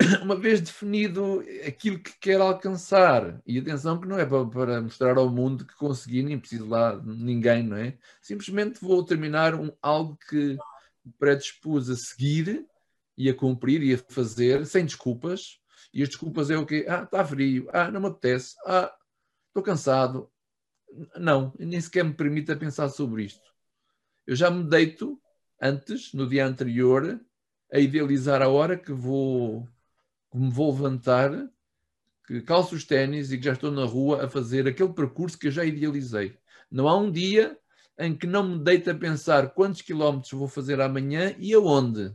uma 0.22 0.36
vez 0.36 0.60
definido 0.60 1.42
aquilo 1.66 1.98
que 1.98 2.12
quer 2.20 2.40
alcançar, 2.40 3.40
e 3.46 3.58
atenção 3.58 4.00
que 4.00 4.06
não 4.06 4.18
é 4.18 4.24
para, 4.24 4.46
para, 4.46 4.82
mostrar 4.82 5.18
ao 5.18 5.28
mundo 5.28 5.66
que 5.66 5.74
consegui, 5.74 6.22
nem 6.22 6.38
preciso 6.38 6.66
lá 6.66 7.00
ninguém, 7.04 7.62
não 7.62 7.76
é? 7.76 7.98
Simplesmente 8.22 8.80
vou 8.80 9.04
terminar 9.04 9.54
um, 9.54 9.70
algo 9.82 10.16
que 10.28 10.56
predispus 11.18 11.90
a 11.90 11.96
seguir 11.96 12.66
e 13.18 13.28
a 13.28 13.34
cumprir 13.34 13.82
e 13.82 13.94
a 13.94 13.98
fazer, 13.98 14.64
sem 14.64 14.84
desculpas. 14.84 15.60
E 15.92 16.02
as 16.02 16.08
desculpas 16.08 16.50
é 16.50 16.56
o 16.56 16.64
quê? 16.64 16.86
Ah, 16.88 17.02
está 17.02 17.24
frio, 17.24 17.68
ah, 17.72 17.90
não 17.90 18.00
me 18.00 18.06
apetece, 18.06 18.54
ah, 18.64 18.94
estou 19.48 19.62
cansado. 19.62 20.30
Não, 21.16 21.52
nem 21.58 21.80
sequer 21.80 22.04
me 22.04 22.14
permite 22.14 22.54
pensar 22.54 22.88
sobre 22.88 23.24
isto. 23.24 23.52
Eu 24.24 24.36
já 24.36 24.50
me 24.50 24.62
deito 24.62 25.20
antes, 25.60 26.12
no 26.14 26.28
dia 26.28 26.46
anterior, 26.46 27.20
a 27.72 27.78
idealizar 27.80 28.40
a 28.40 28.48
hora 28.48 28.78
que 28.78 28.92
vou 28.92 29.68
que 30.30 30.38
me 30.38 30.50
vou 30.50 30.70
levantar, 30.70 31.30
que 32.26 32.40
calço 32.42 32.74
os 32.74 32.84
ténis 32.84 33.32
e 33.32 33.38
que 33.38 33.44
já 33.44 33.54
estou 33.54 33.72
na 33.72 33.84
rua 33.84 34.26
a 34.26 34.28
fazer 34.28 34.68
aquele 34.68 34.92
percurso 34.92 35.38
que 35.38 35.48
eu 35.48 35.50
já 35.50 35.64
idealizei. 35.64 36.36
Não 36.70 36.86
há 36.86 36.96
um 36.96 37.10
dia 37.10 37.58
em 37.98 38.16
que 38.16 38.26
não 38.26 38.46
me 38.46 38.62
deito 38.62 38.90
a 38.90 38.94
pensar 38.94 39.50
quantos 39.54 39.82
quilómetros 39.82 40.32
vou 40.32 40.46
fazer 40.46 40.80
amanhã 40.80 41.34
e 41.38 41.52
aonde. 41.54 42.14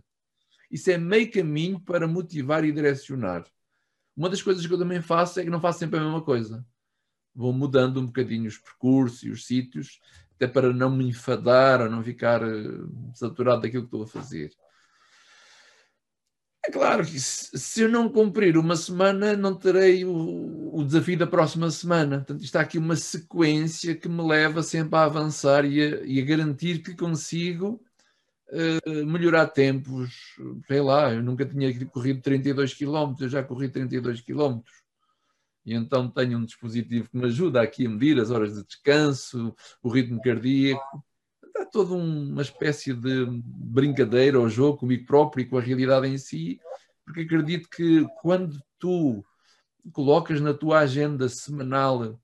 Isso 0.73 0.89
é 0.89 0.97
meio 0.97 1.31
caminho 1.31 1.79
para 1.79 2.07
motivar 2.07 2.65
e 2.65 2.71
direcionar. 2.71 3.45
Uma 4.17 4.27
das 4.27 4.41
coisas 4.41 4.65
que 4.65 4.73
eu 4.73 4.79
também 4.79 5.03
faço 5.03 5.39
é 5.39 5.43
que 5.43 5.49
não 5.51 5.61
faço 5.61 5.77
sempre 5.77 5.99
a 5.99 6.03
mesma 6.03 6.23
coisa. 6.23 6.65
Vou 7.35 7.53
mudando 7.53 8.01
um 8.01 8.07
bocadinho 8.07 8.47
os 8.47 8.57
percursos 8.57 9.21
e 9.21 9.29
os 9.29 9.45
sítios, 9.45 9.99
até 10.35 10.47
para 10.47 10.73
não 10.73 10.89
me 10.89 11.07
enfadar 11.07 11.79
ou 11.79 11.91
não 11.91 12.03
ficar 12.03 12.41
eh, 12.41 12.65
saturado 13.13 13.61
daquilo 13.61 13.83
que 13.83 13.87
estou 13.87 14.01
a 14.01 14.07
fazer. 14.07 14.49
É 16.65 16.71
claro 16.71 17.05
que 17.05 17.19
se 17.19 17.81
eu 17.81 17.89
não 17.89 18.09
cumprir 18.09 18.57
uma 18.57 18.75
semana, 18.75 19.37
não 19.37 19.53
terei 19.53 20.03
o, 20.03 20.71
o, 20.73 20.83
desafio 20.83 21.19
da 21.19 21.27
próxima 21.27 21.69
semana. 21.69 22.17
Portanto, 22.17 22.43
está 22.43 22.61
aqui 22.61 22.79
uma 22.79 22.95
sequência 22.95 23.95
que 23.95 24.09
me 24.09 24.27
leva 24.27 24.63
sempre 24.63 24.97
a 24.97 25.03
avançar 25.03 25.65
e 25.65 25.81
a, 25.83 26.03
e 26.03 26.19
a 26.19 26.25
garantir 26.25 26.81
que 26.81 26.95
consigo 26.95 27.79
uh, 28.53 29.05
melhorar 29.05 29.47
tempos. 29.47 30.35
Sei 30.67 30.81
lá, 30.81 31.13
eu 31.13 31.23
nunca 31.23 31.45
tinha 31.45 31.85
corrido 31.87 32.21
32 32.21 32.73
km, 32.73 33.15
eu 33.19 33.29
já 33.29 33.43
corri 33.43 33.69
32 33.69 34.21
km. 34.21 34.61
E 35.65 35.73
então 35.73 36.09
tenho 36.09 36.37
um 36.37 36.45
dispositivo 36.45 37.09
que 37.09 37.17
me 37.17 37.25
ajuda 37.25 37.61
aqui 37.61 37.85
a 37.85 37.89
medir 37.89 38.19
as 38.19 38.31
horas 38.31 38.55
de 38.55 38.65
descanso, 38.65 39.55
o 39.81 39.89
ritmo 39.89 40.21
cardíaco 40.21 41.03
há 41.55 41.65
toda 41.65 41.93
uma 41.93 42.41
espécie 42.41 42.93
de 42.93 43.25
brincadeira 43.43 44.39
ou 44.39 44.49
jogo 44.49 44.79
comigo 44.79 45.05
próprio 45.05 45.43
e 45.43 45.45
com 45.45 45.57
a 45.57 45.61
realidade 45.61 46.07
em 46.07 46.17
si, 46.17 46.59
porque 47.05 47.21
acredito 47.21 47.69
que 47.69 48.05
quando 48.21 48.59
tu 48.79 49.23
colocas 49.91 50.39
na 50.41 50.53
tua 50.53 50.79
agenda 50.79 51.27
semanal 51.29 52.19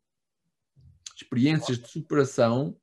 experiências 1.16 1.78
de 1.78 1.88
superação, 1.88 2.76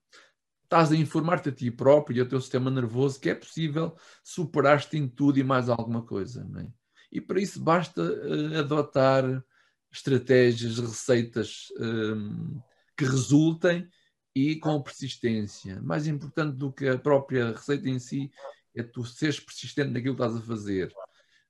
estás 0.67 0.93
a 0.93 0.97
informar-te 0.97 1.49
a 1.49 1.53
ti 1.53 1.71
próprio 1.71 2.17
e 2.17 2.21
ao 2.21 2.27
teu 2.27 2.41
sistema 2.41 2.71
nervoso 2.71 3.21
que 3.21 3.31
é 3.31 3.35
possível 3.35 3.97
superar-te 4.23 4.97
em 4.97 5.09
tudo 5.09 5.39
e 5.39 5.45
mais 5.45 5.69
alguma 5.69 6.03
coisa. 6.03 6.47
É? 6.59 6.67
E 7.11 7.21
para 7.21 7.41
isso 7.41 7.61
basta 7.63 8.03
uh, 8.03 8.59
adotar 8.59 9.43
estratégias, 9.91 10.79
receitas 10.79 11.69
um, 11.79 12.61
que 12.97 13.05
resultem 13.05 13.89
e 14.35 14.57
com 14.57 14.83
persistência. 14.83 15.81
Mais 15.83 16.07
importante 16.07 16.57
do 16.57 16.73
que 16.73 16.89
a 16.89 16.99
própria 16.99 17.53
receita 17.53 17.89
em 17.89 17.99
si 17.99 18.31
é 18.75 18.83
tu 18.83 19.05
seres 19.05 19.41
persistente 19.41 19.93
naquilo 19.93 20.17
que 20.17 20.23
estás 20.23 20.37
a 20.37 20.47
fazer. 20.47 20.93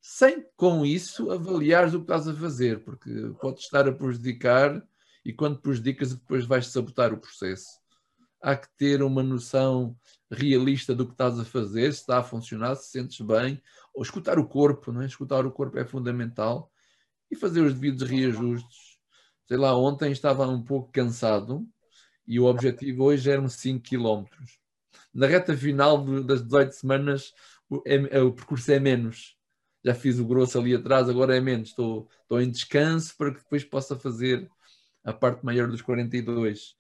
Sem, 0.01 0.47
com 0.57 0.87
isso, 0.87 1.33
avaliares 1.33 1.95
o 1.95 1.99
que 1.99 2.05
estás 2.05 2.29
a 2.29 2.35
fazer, 2.35 2.85
porque 2.85 3.11
pode 3.41 3.59
estar 3.61 3.89
a 3.89 3.93
prejudicar 3.93 4.81
e 5.25 5.33
quando 5.33 5.61
prejudicas, 5.61 6.15
depois 6.15 6.45
vais 6.45 6.69
sabotar 6.69 7.13
o 7.13 7.19
processo. 7.19 7.67
Há 8.47 8.55
que 8.55 8.69
ter 8.77 9.03
uma 9.03 9.25
noção 9.25 9.99
realista 10.31 10.95
do 10.95 11.05
que 11.05 11.13
estás 11.13 11.37
a 11.41 11.45
fazer, 11.45 11.93
se 11.93 11.99
está 11.99 12.19
a 12.19 12.23
funcionar, 12.23 12.77
se 12.77 12.91
sentes 12.91 13.21
bem, 13.21 13.61
ou 13.93 14.05
escutar 14.05 14.39
o 14.39 14.47
corpo, 14.47 14.93
não 14.93 15.03
é? 15.03 15.07
Escutar 15.07 15.45
o 15.45 15.51
corpo 15.51 15.77
é 15.79 15.85
fundamental 15.85 16.71
e 17.29 17.35
fazer 17.35 17.63
os 17.63 17.75
devidos 17.75 18.09
reajustes. 18.09 18.99
Sei 19.49 19.57
lá, 19.57 19.77
ontem 19.77 20.13
estava 20.13 20.47
um 20.47 20.63
pouco 20.63 20.93
cansado, 20.93 21.67
e 22.25 22.39
o 22.39 22.45
objetivo 22.45 23.03
hoje 23.03 23.29
eram 23.29 23.49
5 23.49 23.83
km. 23.83 24.27
Na 25.13 25.27
reta 25.27 25.57
final 25.57 26.05
das 26.23 26.43
18 26.43 26.73
semanas, 26.73 27.33
o, 27.69 27.83
é, 27.85 28.19
é, 28.19 28.21
o, 28.21 28.33
percurso 28.33 28.71
é 28.71 28.79
menos. 28.79 29.37
Já 29.85 29.93
fiz 29.93 30.21
o 30.21 30.25
grosso 30.25 30.57
ali 30.57 30.73
atrás, 30.73 31.09
agora 31.09 31.37
é 31.37 31.41
menos. 31.41 31.71
Estou, 31.71 32.09
estou 32.23 32.41
em 32.41 32.49
descanso 32.49 33.17
para 33.17 33.33
que 33.33 33.41
depois 33.41 33.65
possa 33.65 33.99
fazer 33.99 34.49
a 35.05 35.13
parte 35.13 35.45
maior 35.45 35.69
dos 35.69 35.83
42. 35.83 36.77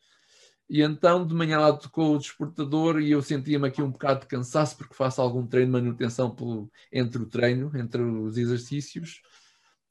E 0.69 0.83
então 0.83 1.25
de 1.25 1.33
manhã 1.33 1.61
lá 1.61 1.73
tocou 1.73 2.15
o 2.15 2.19
despertador 2.19 3.01
e 3.01 3.13
eu 3.13 3.23
sentia-me 3.23 3.69
aqui 3.69 3.81
um 3.81 3.91
bocado 3.91 4.21
de 4.21 4.27
cansaço 4.27 4.77
porque 4.77 4.95
faço 4.95 5.21
algum 5.21 5.47
treino 5.47 5.73
de 5.79 5.85
manutenção 5.85 6.35
pelo, 6.35 6.71
entre 6.93 7.23
o 7.23 7.27
treino, 7.27 7.71
entre 7.77 8.03
os 8.03 8.37
exercícios. 8.37 9.23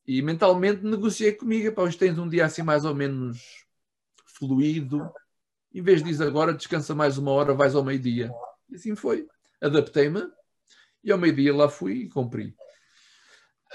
E 0.05 0.21
mentalmente 0.21 0.83
negociei 0.83 1.31
comigo, 1.31 1.73
pá, 1.73 1.83
hoje 1.83 1.97
tens 1.97 2.17
um 2.17 2.27
dia 2.27 2.45
assim 2.45 2.61
mais 2.61 2.83
ou 2.83 2.93
menos 2.93 3.65
fluido, 4.25 5.09
em 5.73 5.81
vez 5.81 6.03
de 6.03 6.23
agora 6.23 6.53
descansa 6.53 6.93
mais 6.93 7.17
uma 7.17 7.31
hora, 7.31 7.53
vais 7.53 7.73
ao 7.73 7.83
meio-dia. 7.83 8.29
E 8.69 8.75
assim 8.75 8.95
foi. 8.95 9.27
Adaptei-me 9.61 10.29
e 11.03 11.11
ao 11.11 11.17
meio-dia 11.17 11.55
lá 11.55 11.69
fui 11.69 11.93
e 11.93 12.09
cumpri. 12.09 12.55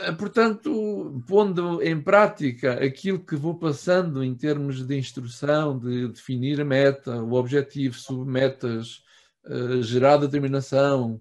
Ah, 0.02 0.12
portanto, 0.14 1.22
pondo 1.26 1.82
em 1.82 2.00
prática 2.00 2.82
aquilo 2.82 3.22
que 3.24 3.36
vou 3.36 3.58
passando 3.58 4.24
em 4.24 4.34
termos 4.34 4.86
de 4.86 4.96
instrução, 4.96 5.78
de 5.78 6.08
definir 6.08 6.60
a 6.60 6.64
meta, 6.64 7.22
o 7.22 7.34
objetivo, 7.34 7.98
submetas, 7.98 9.02
uh, 9.44 9.82
gerar 9.82 10.16
determinação, 10.16 11.20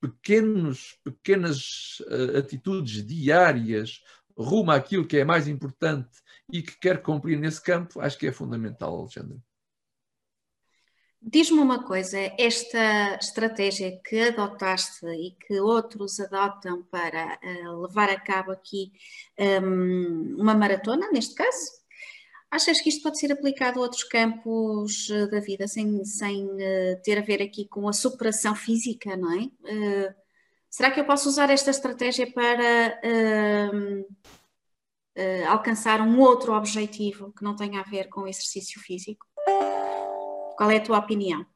pequenos, 0.00 0.98
pequenas 1.04 2.00
uh, 2.00 2.38
atitudes 2.38 3.06
diárias 3.06 4.02
rumo 4.36 4.72
àquilo 4.72 5.06
que 5.06 5.18
é 5.18 5.24
mais 5.24 5.46
importante 5.46 6.10
e 6.52 6.60
que 6.62 6.76
quer 6.78 7.02
cumprir 7.02 7.38
nesse 7.38 7.62
campo, 7.62 8.00
acho 8.00 8.18
que 8.18 8.26
é 8.26 8.32
fundamental, 8.32 8.98
Alexandre. 8.98 9.38
Diz-me 11.24 11.60
uma 11.60 11.84
coisa, 11.84 12.18
esta 12.36 13.14
estratégia 13.14 13.96
que 14.04 14.22
adotaste 14.22 15.06
e 15.06 15.30
que 15.46 15.60
outros 15.60 16.18
adotam 16.18 16.82
para 16.90 17.38
uh, 17.40 17.80
levar 17.80 18.10
a 18.10 18.18
cabo 18.18 18.50
aqui 18.50 18.90
um, 19.38 20.34
uma 20.36 20.52
maratona, 20.52 21.12
neste 21.12 21.36
caso, 21.36 21.80
achas 22.50 22.80
que 22.80 22.88
isto 22.88 23.04
pode 23.04 23.20
ser 23.20 23.30
aplicado 23.30 23.78
a 23.78 23.82
outros 23.82 24.02
campos 24.02 25.08
uh, 25.10 25.30
da 25.30 25.38
vida 25.38 25.68
sem, 25.68 26.04
sem 26.04 26.44
uh, 26.44 27.00
ter 27.04 27.18
a 27.18 27.22
ver 27.22 27.40
aqui 27.40 27.68
com 27.68 27.88
a 27.88 27.92
superação 27.92 28.56
física, 28.56 29.16
não 29.16 29.32
é? 29.32 30.14
será 30.68 30.90
que 30.90 30.98
eu 30.98 31.04
posso 31.04 31.28
usar 31.28 31.50
esta 31.50 31.70
estratégia 31.70 32.32
para 32.32 33.00
hum, 33.74 34.04
alcançar 35.46 36.00
um 36.00 36.18
outro 36.18 36.54
objetivo 36.54 37.30
que 37.32 37.44
não 37.44 37.54
tenha 37.54 37.80
a 37.80 37.84
ver 37.84 38.08
com 38.08 38.22
o 38.22 38.26
exercício 38.26 38.80
físico? 38.80 39.31
Qual 40.56 40.70
é 40.70 40.76
a 40.76 40.82
tua 40.82 40.98
opinião? 40.98 41.46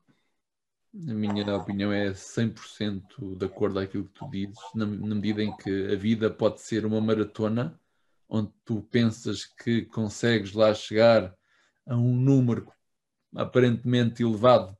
A 0.94 1.12
minha 1.12 1.54
opinião 1.54 1.92
é 1.92 2.12
100% 2.14 3.36
de 3.36 3.44
acordo 3.44 3.74
com 3.74 3.80
aquilo 3.80 4.04
que 4.04 4.14
tu 4.14 4.30
dizes, 4.30 4.58
na, 4.74 4.86
na 4.86 5.14
medida 5.14 5.42
em 5.42 5.54
que 5.54 5.92
a 5.92 5.96
vida 5.96 6.30
pode 6.30 6.60
ser 6.62 6.86
uma 6.86 7.00
maratona, 7.00 7.78
onde 8.28 8.50
tu 8.64 8.80
pensas 8.90 9.44
que 9.44 9.82
consegues 9.84 10.52
lá 10.52 10.72
chegar 10.72 11.34
a 11.86 11.96
um 11.96 12.16
número 12.16 12.72
aparentemente 13.34 14.22
elevado 14.22 14.76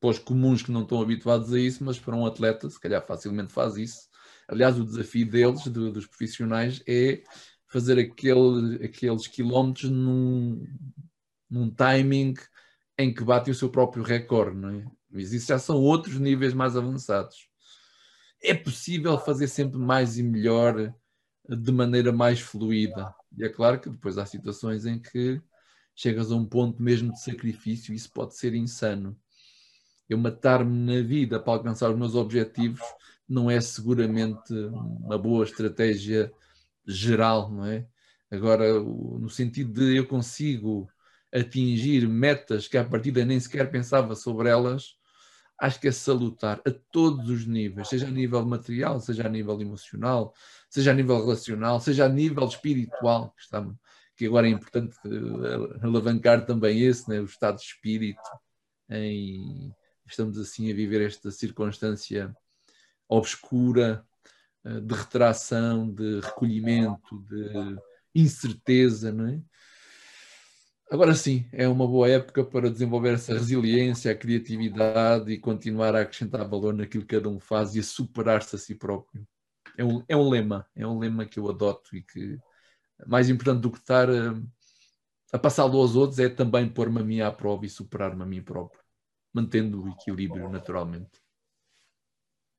para 0.00 0.10
os 0.10 0.18
comuns 0.18 0.62
que 0.62 0.70
não 0.70 0.82
estão 0.82 1.02
habituados 1.02 1.52
a 1.52 1.58
isso, 1.58 1.82
mas 1.82 1.98
para 1.98 2.14
um 2.14 2.24
atleta, 2.26 2.70
se 2.70 2.80
calhar 2.80 3.04
facilmente 3.04 3.52
faz 3.52 3.76
isso. 3.76 4.08
Aliás, 4.46 4.78
o 4.78 4.84
desafio 4.84 5.28
deles, 5.28 5.64
de, 5.64 5.90
dos 5.90 6.06
profissionais, 6.06 6.80
é 6.86 7.24
fazer 7.66 7.98
aquele, 7.98 8.84
aqueles 8.84 9.26
quilómetros 9.26 9.90
num, 9.90 10.64
num 11.50 11.68
timing 11.70 12.34
em 12.98 13.12
que 13.12 13.24
bate 13.24 13.50
o 13.50 13.54
seu 13.54 13.68
próprio 13.68 14.02
recorde, 14.02 14.56
não 14.56 14.70
é? 14.70 14.84
Mas 15.10 15.32
isso 15.32 15.48
já 15.48 15.58
são 15.58 15.76
outros 15.76 16.18
níveis 16.18 16.54
mais 16.54 16.76
avançados. 16.76 17.48
É 18.42 18.54
possível 18.54 19.18
fazer 19.18 19.48
sempre 19.48 19.78
mais 19.78 20.18
e 20.18 20.22
melhor 20.22 20.94
de 21.48 21.72
maneira 21.72 22.12
mais 22.12 22.40
fluida. 22.40 23.14
E 23.36 23.44
é 23.44 23.48
claro 23.48 23.80
que 23.80 23.90
depois 23.90 24.18
há 24.18 24.26
situações 24.26 24.86
em 24.86 24.98
que 24.98 25.40
chegas 25.94 26.30
a 26.30 26.36
um 26.36 26.44
ponto 26.44 26.82
mesmo 26.82 27.12
de 27.12 27.20
sacrifício 27.20 27.92
e 27.92 27.96
isso 27.96 28.10
pode 28.12 28.36
ser 28.36 28.54
insano. 28.54 29.18
Eu 30.08 30.18
matar-me 30.18 30.76
na 30.78 31.06
vida 31.06 31.40
para 31.40 31.54
alcançar 31.54 31.90
os 31.90 31.98
meus 31.98 32.14
objetivos 32.14 32.80
não 33.28 33.50
é 33.50 33.60
seguramente 33.60 34.52
uma 34.52 35.18
boa 35.18 35.44
estratégia 35.44 36.32
geral, 36.86 37.50
não 37.50 37.66
é? 37.66 37.86
Agora, 38.30 38.80
no 38.80 39.28
sentido 39.28 39.72
de 39.72 39.96
eu 39.96 40.06
consigo 40.06 40.88
atingir 41.36 42.08
metas 42.08 42.66
que 42.66 42.78
à 42.78 42.84
partida 42.84 43.24
nem 43.24 43.38
sequer 43.38 43.70
pensava 43.70 44.14
sobre 44.14 44.48
elas, 44.48 44.96
acho 45.58 45.80
que 45.80 45.88
é 45.88 45.92
salutar 45.92 46.60
a 46.66 46.70
todos 46.90 47.28
os 47.28 47.46
níveis, 47.46 47.88
seja 47.88 48.06
a 48.06 48.10
nível 48.10 48.44
material, 48.44 49.00
seja 49.00 49.26
a 49.26 49.28
nível 49.28 49.60
emocional, 49.60 50.34
seja 50.68 50.90
a 50.90 50.94
nível 50.94 51.18
relacional, 51.18 51.80
seja 51.80 52.04
a 52.06 52.08
nível 52.08 52.46
espiritual, 52.46 53.32
que, 53.36 53.42
está, 53.42 53.66
que 54.16 54.26
agora 54.26 54.46
é 54.46 54.50
importante 54.50 54.96
eh, 55.04 55.84
alavancar 55.84 56.44
também 56.44 56.82
esse, 56.82 57.08
né, 57.08 57.20
o 57.20 57.24
estado 57.24 57.56
de 57.56 57.62
espírito. 57.62 58.20
Em, 58.88 59.74
estamos 60.06 60.38
assim 60.38 60.70
a 60.70 60.74
viver 60.74 61.06
esta 61.06 61.30
circunstância 61.30 62.34
obscura 63.08 64.04
eh, 64.64 64.80
de 64.80 64.94
retração, 64.94 65.90
de 65.90 66.20
recolhimento, 66.20 67.24
de 67.28 67.78
incerteza, 68.14 69.12
não 69.12 69.26
é? 69.26 69.40
Agora 70.88 71.14
sim, 71.14 71.44
é 71.52 71.66
uma 71.66 71.86
boa 71.86 72.08
época 72.08 72.44
para 72.44 72.70
desenvolver 72.70 73.14
essa 73.14 73.32
resiliência, 73.32 74.12
a 74.12 74.14
criatividade 74.14 75.32
e 75.32 75.38
continuar 75.38 75.96
a 75.96 76.02
acrescentar 76.02 76.48
valor 76.48 76.72
naquilo 76.72 77.04
que 77.04 77.16
cada 77.16 77.28
um 77.28 77.40
faz 77.40 77.74
e 77.74 77.80
a 77.80 77.82
superar-se 77.82 78.54
a 78.54 78.58
si 78.58 78.74
próprio. 78.74 79.26
É 79.76 79.84
um, 79.84 80.04
é 80.08 80.16
um 80.16 80.28
lema, 80.28 80.64
é 80.76 80.86
um 80.86 80.98
lema 80.98 81.26
que 81.26 81.40
eu 81.40 81.50
adoto 81.50 81.96
e 81.96 82.02
que 82.02 82.38
mais 83.04 83.28
importante 83.28 83.62
do 83.62 83.70
que 83.70 83.78
estar 83.78 84.08
a, 84.08 84.40
a 85.32 85.38
passá-lo 85.38 85.76
aos 85.78 85.96
outros 85.96 86.20
é 86.20 86.28
também 86.28 86.68
pôr-me 86.68 87.00
a 87.00 87.04
mim 87.04 87.20
à 87.20 87.32
prova 87.32 87.66
e 87.66 87.68
superar-me 87.68 88.22
a 88.22 88.26
mim 88.26 88.40
próprio, 88.40 88.80
mantendo 89.34 89.82
o 89.82 89.88
equilíbrio 89.88 90.48
naturalmente. 90.48 91.20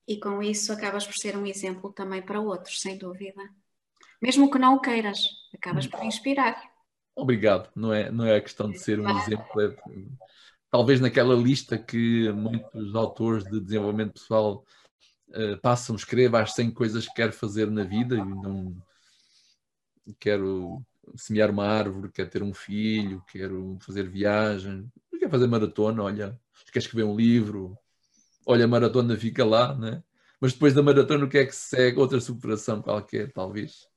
E 0.06 0.20
com 0.20 0.44
isso 0.44 0.74
acabas 0.74 1.08
por 1.08 1.16
ser 1.16 1.38
um 1.38 1.46
exemplo 1.46 1.94
também 1.94 2.22
para 2.22 2.42
outros, 2.42 2.82
sem 2.82 2.98
dúvida. 2.98 3.42
Mesmo 4.22 4.52
que 4.52 4.60
não 4.60 4.76
o 4.76 4.82
queiras, 4.82 5.30
acabas 5.54 5.88
por 5.88 6.04
inspirar. 6.04 6.77
Obrigado, 7.18 7.72
não 7.76 7.92
é, 7.92 8.12
não 8.12 8.26
é 8.26 8.36
a 8.36 8.42
questão 8.42 8.70
de 8.70 8.78
ser 8.78 9.00
um 9.00 9.10
exemplo, 9.18 9.60
é, 9.60 9.76
talvez 10.70 11.02
naquela 11.02 11.34
lista 11.34 11.76
que 11.76 12.32
muitos 12.32 12.94
autores 12.94 13.44
de 13.44 13.60
desenvolvimento 13.60 14.14
pessoal 14.14 14.64
uh, 15.30 15.60
passam, 15.60 15.96
escreva 15.96 16.40
as 16.40 16.54
100 16.54 16.70
coisas 16.70 17.08
que 17.08 17.16
quero 17.16 17.34
fazer 17.34 17.72
na 17.72 17.84
vida 17.84 18.16
e 18.16 18.24
não 18.24 18.78
quero 20.20 20.86
semear 21.16 21.50
uma 21.50 21.66
árvore, 21.66 22.12
quero 22.12 22.30
ter 22.30 22.44
um 22.44 22.54
filho, 22.54 23.24
quero 23.32 23.80
fazer 23.82 24.08
viagem, 24.08 24.88
quero 25.18 25.32
fazer 25.32 25.48
maratona, 25.48 26.04
olha, 26.04 26.40
quer 26.72 26.78
escrever 26.78 27.06
um 27.06 27.16
livro, 27.16 27.76
olha, 28.46 28.66
a 28.66 28.68
maratona 28.68 29.18
fica 29.18 29.44
lá, 29.44 29.76
né? 29.76 30.04
Mas 30.40 30.54
depois 30.54 30.76
da 30.76 30.84
maratona 30.84 31.26
o 31.26 31.30
que 31.30 31.40
é 31.40 31.46
que 31.48 31.56
se 31.56 31.70
segue? 31.70 32.00
Outra 32.00 32.20
superação 32.22 32.80
qualquer, 32.80 33.32
talvez. 33.32 33.88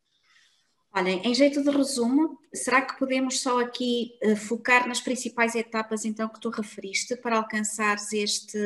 Olhem, 0.92 1.22
em 1.24 1.32
jeito 1.32 1.62
de 1.62 1.70
resumo, 1.70 2.36
será 2.52 2.82
que 2.82 2.98
podemos 2.98 3.40
só 3.40 3.60
aqui 3.60 4.18
uh, 4.24 4.34
focar 4.34 4.88
nas 4.88 5.00
principais 5.00 5.54
etapas 5.54 6.04
então 6.04 6.28
que 6.28 6.40
tu 6.40 6.50
referiste 6.50 7.14
para 7.16 7.36
alcançares 7.36 8.12
este, 8.12 8.58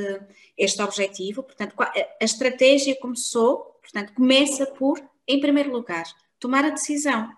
este 0.57 0.81
objetivo? 0.81 1.43
Portanto, 1.43 1.75
a 1.79 2.25
estratégia 2.25 2.97
começou, 2.99 3.79
portanto, 3.83 4.15
começa 4.15 4.65
por, 4.65 4.99
em 5.29 5.39
primeiro 5.39 5.71
lugar, 5.71 6.05
tomar 6.39 6.65
a 6.65 6.71
decisão, 6.71 7.31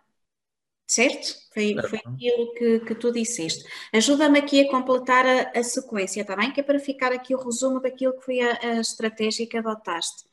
certo? 0.86 1.34
Foi, 1.52 1.74
foi 1.88 1.98
aquilo 2.04 2.54
que, 2.54 2.80
que 2.80 2.94
tu 2.94 3.10
disseste. 3.10 3.64
Ajuda-me 3.92 4.38
aqui 4.38 4.60
a 4.60 4.70
completar 4.70 5.26
a, 5.26 5.58
a, 5.58 5.64
sequência, 5.64 6.20
está 6.20 6.36
bem? 6.36 6.52
Que 6.52 6.60
é 6.60 6.62
para 6.62 6.78
ficar 6.78 7.10
aqui 7.10 7.34
o 7.34 7.42
resumo 7.42 7.80
daquilo 7.80 8.12
que 8.12 8.24
foi 8.24 8.40
a, 8.40 8.56
a 8.62 8.80
estratégia 8.80 9.48
que 9.48 9.56
adotaste. 9.56 10.24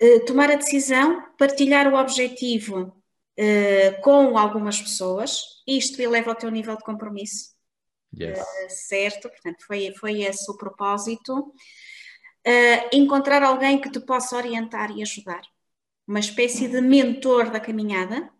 Uh, 0.00 0.24
tomar 0.26 0.48
a 0.48 0.54
decisão, 0.56 1.24
partilhar 1.36 1.92
o 1.92 1.98
objetivo 1.98 2.94
uh, 3.38 4.00
com 4.02 4.36
algumas 4.36 4.80
pessoas, 4.80 5.62
isto 5.66 6.00
eleva 6.00 6.32
o 6.32 6.34
teu 6.34 6.50
nível 6.50 6.76
de 6.76 6.82
compromisso. 6.82 7.54
Yes. 8.18 8.38
Uh, 8.38 8.70
certo? 8.70 9.28
Portanto, 9.28 9.64
foi, 9.66 9.92
foi 9.94 10.22
esse 10.22 10.50
o 10.50 10.56
propósito. 10.56 11.52
Uh, 12.46 12.88
encontrar 12.92 13.42
alguém 13.42 13.80
que 13.80 13.90
te 13.90 14.00
possa 14.00 14.36
orientar 14.36 14.90
e 14.96 15.02
ajudar. 15.02 15.42
Uma 16.06 16.20
espécie 16.20 16.68
de 16.68 16.80
mentor 16.80 17.50
da 17.50 17.58
caminhada, 17.58 18.30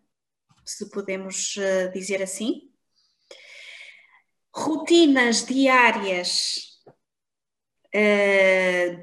se 0.63 0.89
podemos 0.89 1.55
dizer 1.93 2.23
assim. 2.23 2.71
Rotinas 4.55 5.45
diárias 5.45 6.79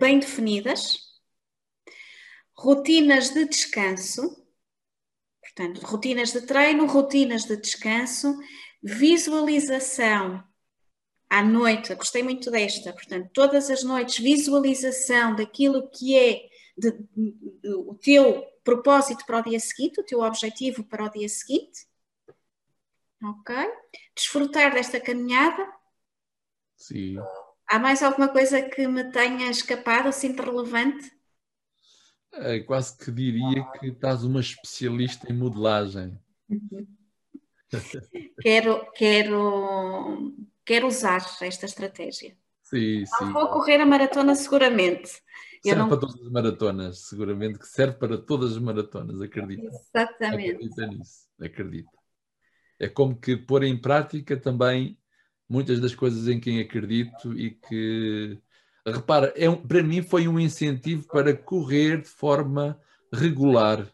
bem 0.00 0.18
definidas. 0.18 0.98
Rotinas 2.56 3.34
de 3.34 3.44
descanso 3.44 4.43
Portanto, 5.54 5.86
rotinas 5.86 6.32
de 6.32 6.40
treino, 6.42 6.86
rotinas 6.86 7.44
de 7.44 7.56
descanso, 7.56 8.36
visualização 8.82 10.42
à 11.30 11.42
noite, 11.42 11.94
gostei 11.94 12.22
muito 12.22 12.50
desta, 12.50 12.92
portanto, 12.92 13.30
todas 13.32 13.70
as 13.70 13.82
noites, 13.82 14.18
visualização 14.18 15.34
daquilo 15.34 15.88
que 15.90 16.16
é 16.16 16.48
de, 16.76 16.92
de, 16.92 17.32
de, 17.62 17.74
o 17.74 17.94
teu 17.94 18.44
propósito 18.64 19.24
para 19.24 19.38
o 19.38 19.42
dia 19.42 19.60
seguinte, 19.60 20.00
o 20.00 20.04
teu 20.04 20.20
objetivo 20.20 20.84
para 20.84 21.04
o 21.04 21.10
dia 21.10 21.28
seguinte. 21.28 21.86
Ok? 23.22 23.54
Desfrutar 24.14 24.74
desta 24.74 25.00
caminhada. 25.00 25.66
Sim. 26.76 27.16
Há 27.66 27.78
mais 27.78 28.02
alguma 28.02 28.28
coisa 28.28 28.60
que 28.60 28.86
me 28.86 29.04
tenha 29.10 29.50
escapado, 29.50 30.08
assim, 30.08 30.32
de 30.32 30.42
relevante? 30.42 31.10
É, 32.36 32.60
quase 32.60 32.96
que 32.96 33.10
diria 33.10 33.64
que 33.78 33.88
estás 33.88 34.24
uma 34.24 34.40
especialista 34.40 35.30
em 35.30 35.36
modelagem. 35.36 36.18
quero, 38.40 38.90
quero, 38.92 40.34
quero 40.64 40.86
usar 40.86 41.24
esta 41.40 41.66
estratégia. 41.66 42.36
Sim, 42.62 43.04
não 43.20 43.26
sim. 43.26 43.32
vou 43.32 43.48
correr 43.48 43.80
a 43.80 43.86
maratona 43.86 44.34
seguramente. 44.34 45.22
Serve 45.62 45.78
não... 45.78 45.88
para 45.88 45.98
todas 45.98 46.20
as 46.20 46.30
maratonas, 46.30 46.98
seguramente 47.08 47.58
que 47.58 47.66
serve 47.66 47.96
para 47.96 48.18
todas 48.18 48.52
as 48.52 48.58
maratonas, 48.58 49.20
acredito. 49.20 49.66
Exatamente. 49.66 50.50
Acredita 50.50 50.86
nisso, 50.86 51.28
acredito. 51.40 51.90
É 52.78 52.88
como 52.88 53.18
que 53.18 53.36
pôr 53.36 53.62
em 53.62 53.80
prática 53.80 54.36
também 54.36 54.98
muitas 55.48 55.80
das 55.80 55.94
coisas 55.94 56.28
em 56.28 56.40
quem 56.40 56.60
acredito 56.60 57.32
e 57.32 57.50
que 57.52 58.38
repara, 58.86 59.32
é 59.36 59.48
um, 59.48 59.56
para 59.56 59.82
mim 59.82 60.02
foi 60.02 60.28
um 60.28 60.38
incentivo 60.38 61.06
para 61.06 61.36
correr 61.36 62.02
de 62.02 62.08
forma 62.08 62.78
regular 63.12 63.88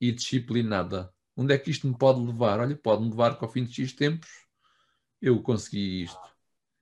e 0.00 0.12
disciplinada. 0.12 1.12
Onde 1.36 1.54
é 1.54 1.58
que 1.58 1.70
isto 1.70 1.86
me 1.86 1.96
pode 1.96 2.20
levar? 2.20 2.60
Olha, 2.60 2.76
pode-me 2.76 3.10
levar 3.10 3.38
que 3.38 3.44
ao 3.44 3.50
fim 3.50 3.64
de 3.64 3.72
X 3.72 3.92
tempos 3.92 4.28
eu 5.20 5.40
consegui 5.42 6.02
isto. 6.02 6.32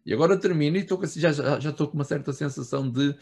E 0.05 0.12
agora 0.12 0.38
termino 0.38 0.77
e 0.77 0.81
estou, 0.81 1.01
já, 1.07 1.31
já, 1.31 1.61
já 1.61 1.70
estou 1.70 1.87
com 1.87 1.94
uma 1.94 2.05
certa 2.05 2.33
sensação 2.33 2.90
de 2.90 3.14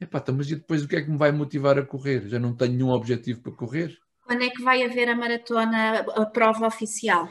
epá, 0.00 0.18
então, 0.18 0.34
mas 0.34 0.50
e 0.50 0.56
depois 0.56 0.82
o 0.82 0.88
que 0.88 0.96
é 0.96 1.02
que 1.02 1.10
me 1.10 1.16
vai 1.16 1.32
motivar 1.32 1.78
a 1.78 1.86
correr? 1.86 2.28
Já 2.28 2.38
não 2.38 2.54
tenho 2.54 2.72
nenhum 2.72 2.90
objetivo 2.90 3.40
para 3.40 3.52
correr. 3.52 3.96
Quando 4.24 4.42
é 4.42 4.50
que 4.50 4.62
vai 4.62 4.82
haver 4.82 5.08
a 5.08 5.14
maratona, 5.14 6.00
a 6.00 6.26
prova 6.26 6.66
oficial? 6.66 7.28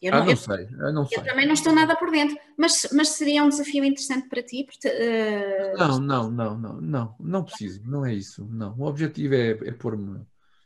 Eu 0.00 0.12
ah, 0.12 0.18
não, 0.18 0.24
não 0.26 0.32
eu, 0.32 0.36
sei, 0.36 0.68
eu 0.70 0.92
não 0.92 1.06
sei. 1.06 1.18
Eu 1.18 1.24
também 1.24 1.46
não 1.46 1.54
estou 1.54 1.72
nada 1.72 1.96
por 1.96 2.10
dentro, 2.10 2.36
mas, 2.56 2.86
mas 2.92 3.08
seria 3.10 3.42
um 3.42 3.48
desafio 3.48 3.82
interessante 3.82 4.28
para 4.28 4.42
ti? 4.42 4.64
Porque, 4.64 4.88
uh... 4.88 5.78
Não, 5.78 5.98
não, 5.98 6.30
não, 6.30 6.58
não, 6.58 6.80
não, 6.80 7.16
não 7.18 7.44
preciso, 7.44 7.82
não 7.84 8.04
é 8.04 8.12
isso, 8.12 8.46
não. 8.50 8.74
O 8.78 8.84
objetivo 8.84 9.34
é, 9.34 9.50
é 9.50 9.72
pôr-me, 9.72 10.20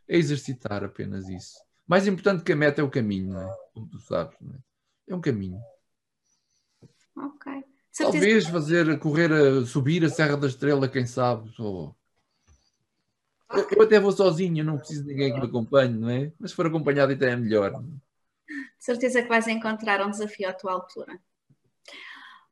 é 0.09 0.17
exercitar 0.17 0.83
apenas 0.83 1.29
isso. 1.29 1.55
Mais 1.87 2.07
importante 2.09 2.43
que 2.43 2.53
a 2.53 2.57
meta 2.57 2.81
é 2.81 2.85
o 2.85 2.91
caminho, 2.91 3.35
não 3.35 3.41
é? 3.41 3.57
Como 3.73 3.87
tu 3.87 4.01
sabes, 4.01 4.37
não 4.41 4.53
é? 4.53 4.59
É 5.09 5.15
um 5.15 5.21
caminho. 5.21 5.61
Ok. 7.17 7.65
Talvez 7.97 8.47
fazer, 8.47 8.99
correr, 8.99 9.33
a, 9.33 9.65
subir 9.65 10.05
a 10.05 10.09
Serra 10.09 10.37
da 10.37 10.47
Estrela, 10.49 10.89
quem 10.89 11.07
sabe, 11.07 11.51
ou... 11.59 11.95
Eu, 13.53 13.83
até 13.83 13.99
vou 13.99 14.13
sozinho, 14.13 14.65
não 14.65 14.79
preciso 14.79 15.03
de 15.03 15.09
ninguém 15.09 15.33
que 15.33 15.41
me 15.41 15.47
acompanhe, 15.47 15.97
não 15.97 16.09
é? 16.09 16.33
Mas 16.39 16.51
se 16.51 16.57
for 16.57 16.67
acompanhado 16.67 17.13
até 17.13 17.31
é 17.31 17.37
melhor. 17.37 17.83
Certeza 18.81 19.23
que 19.23 19.29
vais 19.29 19.47
encontrar 19.47 20.05
um 20.05 20.11
desafio 20.11 20.49
à 20.49 20.55
tua 20.55 20.73
altura. 20.73 21.21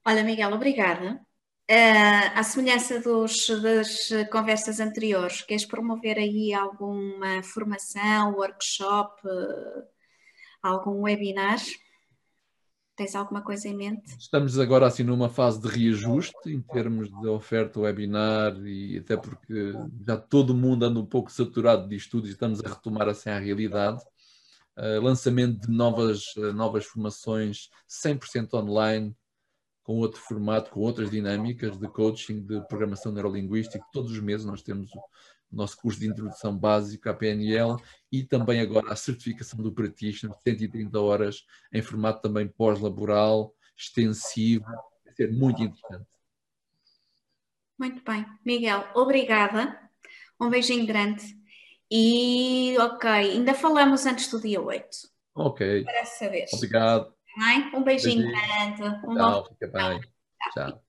Olha, 0.07 0.23
Miguel, 0.23 0.53
obrigada. 0.53 1.19
Uh, 1.71 2.31
à 2.35 2.43
semelhança 2.43 3.01
dos, 3.01 3.49
das 3.63 4.09
conversas 4.31 4.79
anteriores, 4.79 5.43
queres 5.43 5.67
promover 5.67 6.19
aí 6.19 6.53
alguma 6.53 7.43
formação, 7.43 8.35
workshop, 8.35 9.27
uh, 9.27 9.85
algum 10.63 11.03
webinar? 11.03 11.59
Tens 12.95 13.15
alguma 13.15 13.41
coisa 13.43 13.69
em 13.69 13.77
mente? 13.77 14.17
Estamos 14.19 14.59
agora 14.59 14.87
assim 14.87 15.05
numa 15.05 15.31
fase 15.31 15.61
de 15.61 15.69
reajuste 15.69 16.35
em 16.47 16.61
termos 16.61 17.09
de 17.09 17.29
oferta 17.29 17.81
webinar 17.81 18.55
e 18.67 18.99
até 18.99 19.17
porque 19.17 19.73
já 20.07 20.17
todo 20.17 20.55
mundo 20.55 20.85
anda 20.85 21.01
um 21.01 21.07
pouco 21.07 21.31
saturado 21.31 21.89
de 21.89 21.97
estudos 21.97 22.29
e 22.29 22.33
estamos 22.33 22.63
a 22.63 22.69
retomar 22.69 23.09
assim 23.09 23.31
a 23.31 23.39
realidade. 23.39 24.03
Uh, 24.79 25.03
lançamento 25.03 25.67
de 25.67 25.73
novas, 25.73 26.35
novas 26.55 26.85
formações 26.85 27.69
100% 27.89 28.55
online, 28.55 29.17
com 29.83 29.97
outro 29.97 30.21
formato, 30.21 30.71
com 30.71 30.81
outras 30.81 31.11
dinâmicas 31.11 31.79
de 31.79 31.89
coaching, 31.89 32.45
de 32.45 32.61
programação 32.69 33.11
neurolinguística. 33.11 33.85
Todos 33.93 34.13
os 34.13 34.21
meses 34.21 34.47
nós 34.47 34.63
temos 34.63 34.95
o 35.51 35.57
nosso 35.57 35.79
curso 35.79 35.99
de 35.99 36.07
introdução 36.07 36.57
básica 36.57 37.11
à 37.11 37.15
PNL 37.15 37.77
e 38.13 38.23
também 38.23 38.61
agora 38.61 38.93
a 38.93 38.97
certificação 38.97 39.59
do 39.63 39.73
practitioner, 39.73 40.37
130 40.43 41.01
horas 41.01 41.47
em 41.73 41.81
formato 41.81 42.21
também 42.21 42.47
pós-laboral, 42.47 43.55
extensivo, 43.77 44.67
vai 45.05 45.15
ser 45.15 45.33
muito 45.33 45.63
interessante. 45.63 46.07
Muito 47.79 48.03
bem. 48.05 48.27
Miguel, 48.45 48.87
obrigada. 48.95 49.81
Um 50.41 50.51
beijinho 50.51 50.87
grande. 50.87 51.38
E, 51.91 52.77
ok, 52.79 53.11
ainda 53.11 53.55
falamos 53.55 54.05
antes 54.07 54.29
do 54.31 54.41
dia 54.41 54.61
8. 54.61 54.87
Ok. 55.35 55.85
Para 55.85 56.05
saber. 56.05 56.47
Obrigado. 56.53 57.15
Um 57.73 57.83
beijinho, 57.83 58.31
grande. 58.31 58.83
Um 59.07 59.15
Tchau, 59.15 59.45
fica 59.47 59.69
bem. 59.69 60.01
Tchau. 60.53 60.83